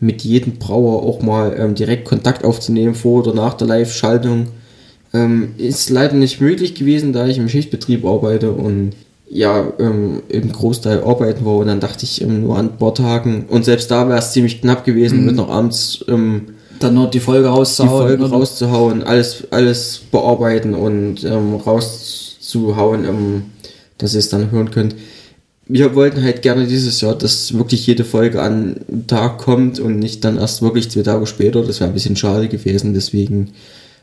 mit 0.00 0.22
jedem 0.22 0.54
Brauer 0.54 1.02
auch 1.02 1.22
mal 1.22 1.54
ähm, 1.58 1.74
direkt 1.74 2.06
Kontakt 2.06 2.44
aufzunehmen, 2.44 2.94
vor 2.94 3.20
oder 3.20 3.34
nach 3.34 3.54
der 3.54 3.68
Live-Schaltung. 3.68 4.48
Ähm, 5.12 5.54
ist 5.58 5.90
leider 5.90 6.14
nicht 6.14 6.40
möglich 6.40 6.74
gewesen, 6.74 7.12
da 7.12 7.26
ich 7.26 7.36
im 7.36 7.48
Schichtbetrieb 7.48 8.04
arbeite 8.04 8.52
und 8.52 8.92
ja, 9.28 9.72
ähm, 9.78 10.22
im 10.28 10.50
Großteil 10.52 11.04
arbeiten 11.04 11.44
war 11.44 11.56
und 11.58 11.68
dann 11.68 11.80
dachte 11.80 12.04
ich 12.04 12.20
ähm, 12.20 12.42
nur 12.42 12.58
an 12.58 12.66
ein 12.66 12.76
paar 12.78 12.94
Tagen 12.94 13.46
und 13.48 13.64
selbst 13.64 13.90
da 13.90 14.08
wäre 14.08 14.18
es 14.18 14.32
ziemlich 14.32 14.60
knapp 14.60 14.84
gewesen, 14.84 15.24
mit 15.24 15.36
noch 15.36 15.48
abends 15.50 16.04
ähm, 16.08 16.46
Dann 16.80 16.94
noch 16.94 17.10
die 17.10 17.20
Folge 17.20 17.44
die 17.44 17.48
rauszuhauen. 17.48 18.08
Folgen 18.08 18.24
oder? 18.24 18.32
rauszuhauen, 18.32 19.02
alles, 19.04 19.46
alles 19.50 20.00
bearbeiten 20.10 20.74
und 20.74 21.22
ähm, 21.24 21.54
rauszuhauen, 21.54 23.04
dass 23.98 24.14
ihr 24.14 24.20
es 24.20 24.30
dann 24.30 24.50
hören 24.50 24.70
könnt. 24.70 24.96
Wir 25.72 25.94
wollten 25.94 26.22
halt 26.22 26.42
gerne 26.42 26.66
dieses 26.66 27.00
Jahr, 27.00 27.16
dass 27.16 27.56
wirklich 27.56 27.86
jede 27.86 28.04
Folge 28.04 28.42
an 28.42 28.76
einen 28.88 29.06
Tag 29.06 29.38
kommt 29.38 29.78
und 29.78 29.98
nicht 29.98 30.24
dann 30.24 30.36
erst 30.36 30.62
wirklich 30.62 30.90
zwei 30.90 31.02
Tage 31.02 31.26
später. 31.26 31.62
Das 31.62 31.80
wäre 31.80 31.90
ein 31.90 31.94
bisschen 31.94 32.16
schade 32.16 32.48
gewesen, 32.48 32.92
deswegen 32.92 33.50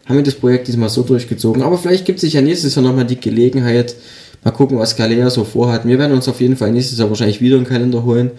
haben 0.06 0.15
wir 0.15 0.23
das 0.23 0.36
Projekt 0.36 0.67
diesmal 0.69 0.89
so 0.89 1.03
durchgezogen. 1.03 1.62
Aber 1.62 1.77
vielleicht 1.77 2.06
gibt 2.06 2.17
es 2.17 2.21
sich 2.21 2.34
ja 2.34 2.41
nächstes 2.41 2.75
Jahr 2.75 2.86
nochmal 2.86 3.06
die 3.06 3.19
Gelegenheit. 3.19 3.95
Mal 4.43 4.51
gucken, 4.51 4.80
was 4.80 4.95
Kalea 4.95 5.30
so 5.30 5.43
vorhat. 5.43 5.86
Wir 5.86 5.99
werden 5.99 6.13
uns 6.13 6.30
auf 6.30 6.39
jeden 6.39 6.56
Fall 6.56 6.71
nächstes 6.71 6.99
Jahr 6.99 7.10
wahrscheinlich 7.10 7.41
wieder 7.41 7.58
einen 7.58 7.65
Kalender 7.65 8.03
holen. 8.06 8.32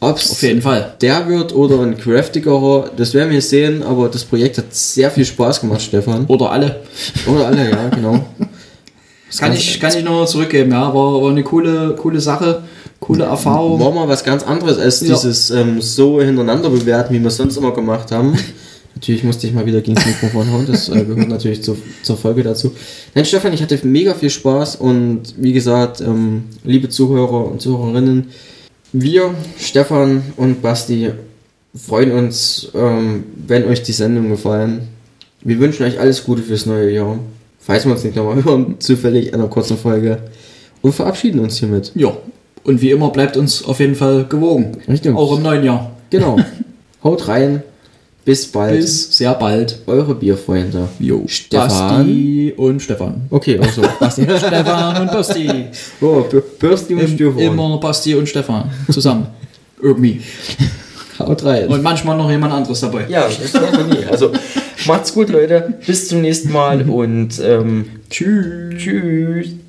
Ob's 0.00 0.30
Auf 0.30 0.42
jeden 0.42 0.60
Fall. 0.60 0.94
der 1.00 1.26
wird 1.26 1.54
oder 1.54 1.80
ein 1.80 1.96
craftigerer, 1.96 2.90
das 2.94 3.14
werden 3.14 3.30
wir 3.30 3.40
sehen, 3.40 3.82
aber 3.82 4.10
das 4.10 4.24
Projekt 4.24 4.58
hat 4.58 4.74
sehr 4.74 5.10
viel 5.10 5.24
Spaß 5.24 5.62
gemacht, 5.62 5.80
Stefan. 5.80 6.26
Oder 6.26 6.52
alle. 6.52 6.80
Oder 7.26 7.46
alle, 7.46 7.70
ja, 7.70 7.88
genau. 7.88 8.24
Das 9.28 9.38
kann 9.38 9.52
ich, 9.52 9.80
kann 9.80 9.96
ich 9.96 10.04
nur 10.04 10.26
zurückgeben, 10.26 10.70
ja. 10.70 10.94
War, 10.94 11.22
war 11.22 11.30
eine 11.30 11.42
coole, 11.42 11.96
coole 11.98 12.20
Sache, 12.20 12.62
coole 13.00 13.24
Erfahrung. 13.24 13.80
War 13.80 13.92
mal 13.92 14.08
was 14.08 14.24
ganz 14.24 14.42
anderes 14.42 14.78
als 14.78 15.00
Ja. 15.00 15.14
dieses 15.14 15.50
ähm, 15.50 15.80
so 15.80 16.20
hintereinander 16.20 16.70
bewerten, 16.70 17.14
wie 17.14 17.20
wir 17.20 17.26
es 17.28 17.36
sonst 17.36 17.56
immer 17.56 17.72
gemacht 17.72 18.12
haben. 18.12 18.36
Natürlich 18.94 19.24
musste 19.24 19.46
ich 19.46 19.52
mal 19.52 19.66
wieder 19.66 19.82
gegen 19.82 19.94
das 19.94 20.06
Mikrofon 20.06 20.50
hauen, 20.50 20.66
das 20.66 20.88
äh, 20.88 21.04
gehört 21.04 21.28
natürlich 21.28 21.62
zur, 21.62 21.76
zur 22.02 22.16
Folge 22.16 22.42
dazu. 22.42 22.72
Nein, 23.14 23.26
Stefan, 23.26 23.52
ich 23.52 23.60
hatte 23.60 23.78
mega 23.82 24.14
viel 24.14 24.30
Spaß 24.30 24.76
und 24.76 25.34
wie 25.36 25.52
gesagt, 25.52 26.00
ähm, 26.00 26.44
liebe 26.64 26.88
Zuhörer 26.88 27.44
und 27.46 27.60
Zuhörerinnen, 27.60 28.28
wir, 28.94 29.34
Stefan 29.58 30.22
und 30.38 30.62
Basti, 30.62 31.10
freuen 31.74 32.12
uns, 32.12 32.68
ähm, 32.74 33.24
wenn 33.46 33.66
euch 33.66 33.82
die 33.82 33.92
Sendung 33.92 34.30
gefallen. 34.30 34.88
Wir 35.42 35.58
wünschen 35.58 35.84
euch 35.84 36.00
alles 36.00 36.24
Gute 36.24 36.40
fürs 36.42 36.64
neue 36.64 36.90
Jahr. 36.90 37.18
Falls 37.66 37.84
wir 37.84 37.92
uns 37.92 38.04
nicht 38.04 38.14
nochmal 38.16 38.42
hören, 38.44 38.76
zufällig 38.78 39.28
in 39.28 39.34
einer 39.34 39.48
kurzen 39.48 39.76
Folge. 39.76 40.18
und 40.82 40.94
verabschieden 40.94 41.40
uns 41.40 41.58
hiermit. 41.58 41.90
Ja. 41.96 42.12
Und 42.62 42.80
wie 42.80 42.90
immer 42.92 43.10
bleibt 43.10 43.36
uns 43.36 43.64
auf 43.64 43.80
jeden 43.80 43.94
Fall 43.96 44.24
gewogen. 44.28 44.78
Richtig. 44.88 45.14
Auch 45.16 45.36
im 45.36 45.42
neuen 45.42 45.64
Jahr. 45.64 45.90
Genau. 46.10 46.36
Haut 47.04 47.26
rein. 47.28 47.62
Bis 48.24 48.46
bald. 48.50 48.76
Bis 48.80 49.16
sehr 49.16 49.34
bald. 49.34 49.78
Eure 49.86 50.14
Bierfreunde. 50.16 50.88
Jo. 50.98 51.24
Stefan. 51.28 51.68
Basti 51.68 52.54
und 52.56 52.82
Stefan. 52.82 53.22
Okay, 53.30 53.58
also. 53.58 53.82
Stefan 54.10 55.02
und 55.02 55.12
Basti. 55.12 55.48
oh, 56.00 56.22
B- 56.30 56.40
Bürsti 56.58 56.94
und 56.94 57.00
Im, 57.02 57.08
Stefan. 57.14 57.38
immer 57.38 57.78
Basti 57.78 58.14
und 58.16 58.28
Stefan. 58.28 58.70
Zusammen. 58.90 59.28
Irgendwie. 59.82 60.22
Haut 61.20 61.44
rein. 61.44 61.68
Und 61.68 61.82
manchmal 61.82 62.16
noch 62.16 62.28
jemand 62.30 62.52
anderes 62.52 62.80
dabei. 62.80 63.06
Ja, 63.08 63.26
das 63.28 63.54
weiß 63.54 63.72
man 63.72 63.88
nie. 63.90 64.04
Also 64.10 64.32
macht's 64.86 65.12
gut, 65.12 65.28
Leute. 65.28 65.74
Bis 65.86 66.08
zum 66.08 66.22
nächsten 66.22 66.52
Mal 66.52 66.88
und 66.88 67.40
ähm, 67.42 67.86
Tschüss. 68.10 68.74
tschüss. 68.76 69.65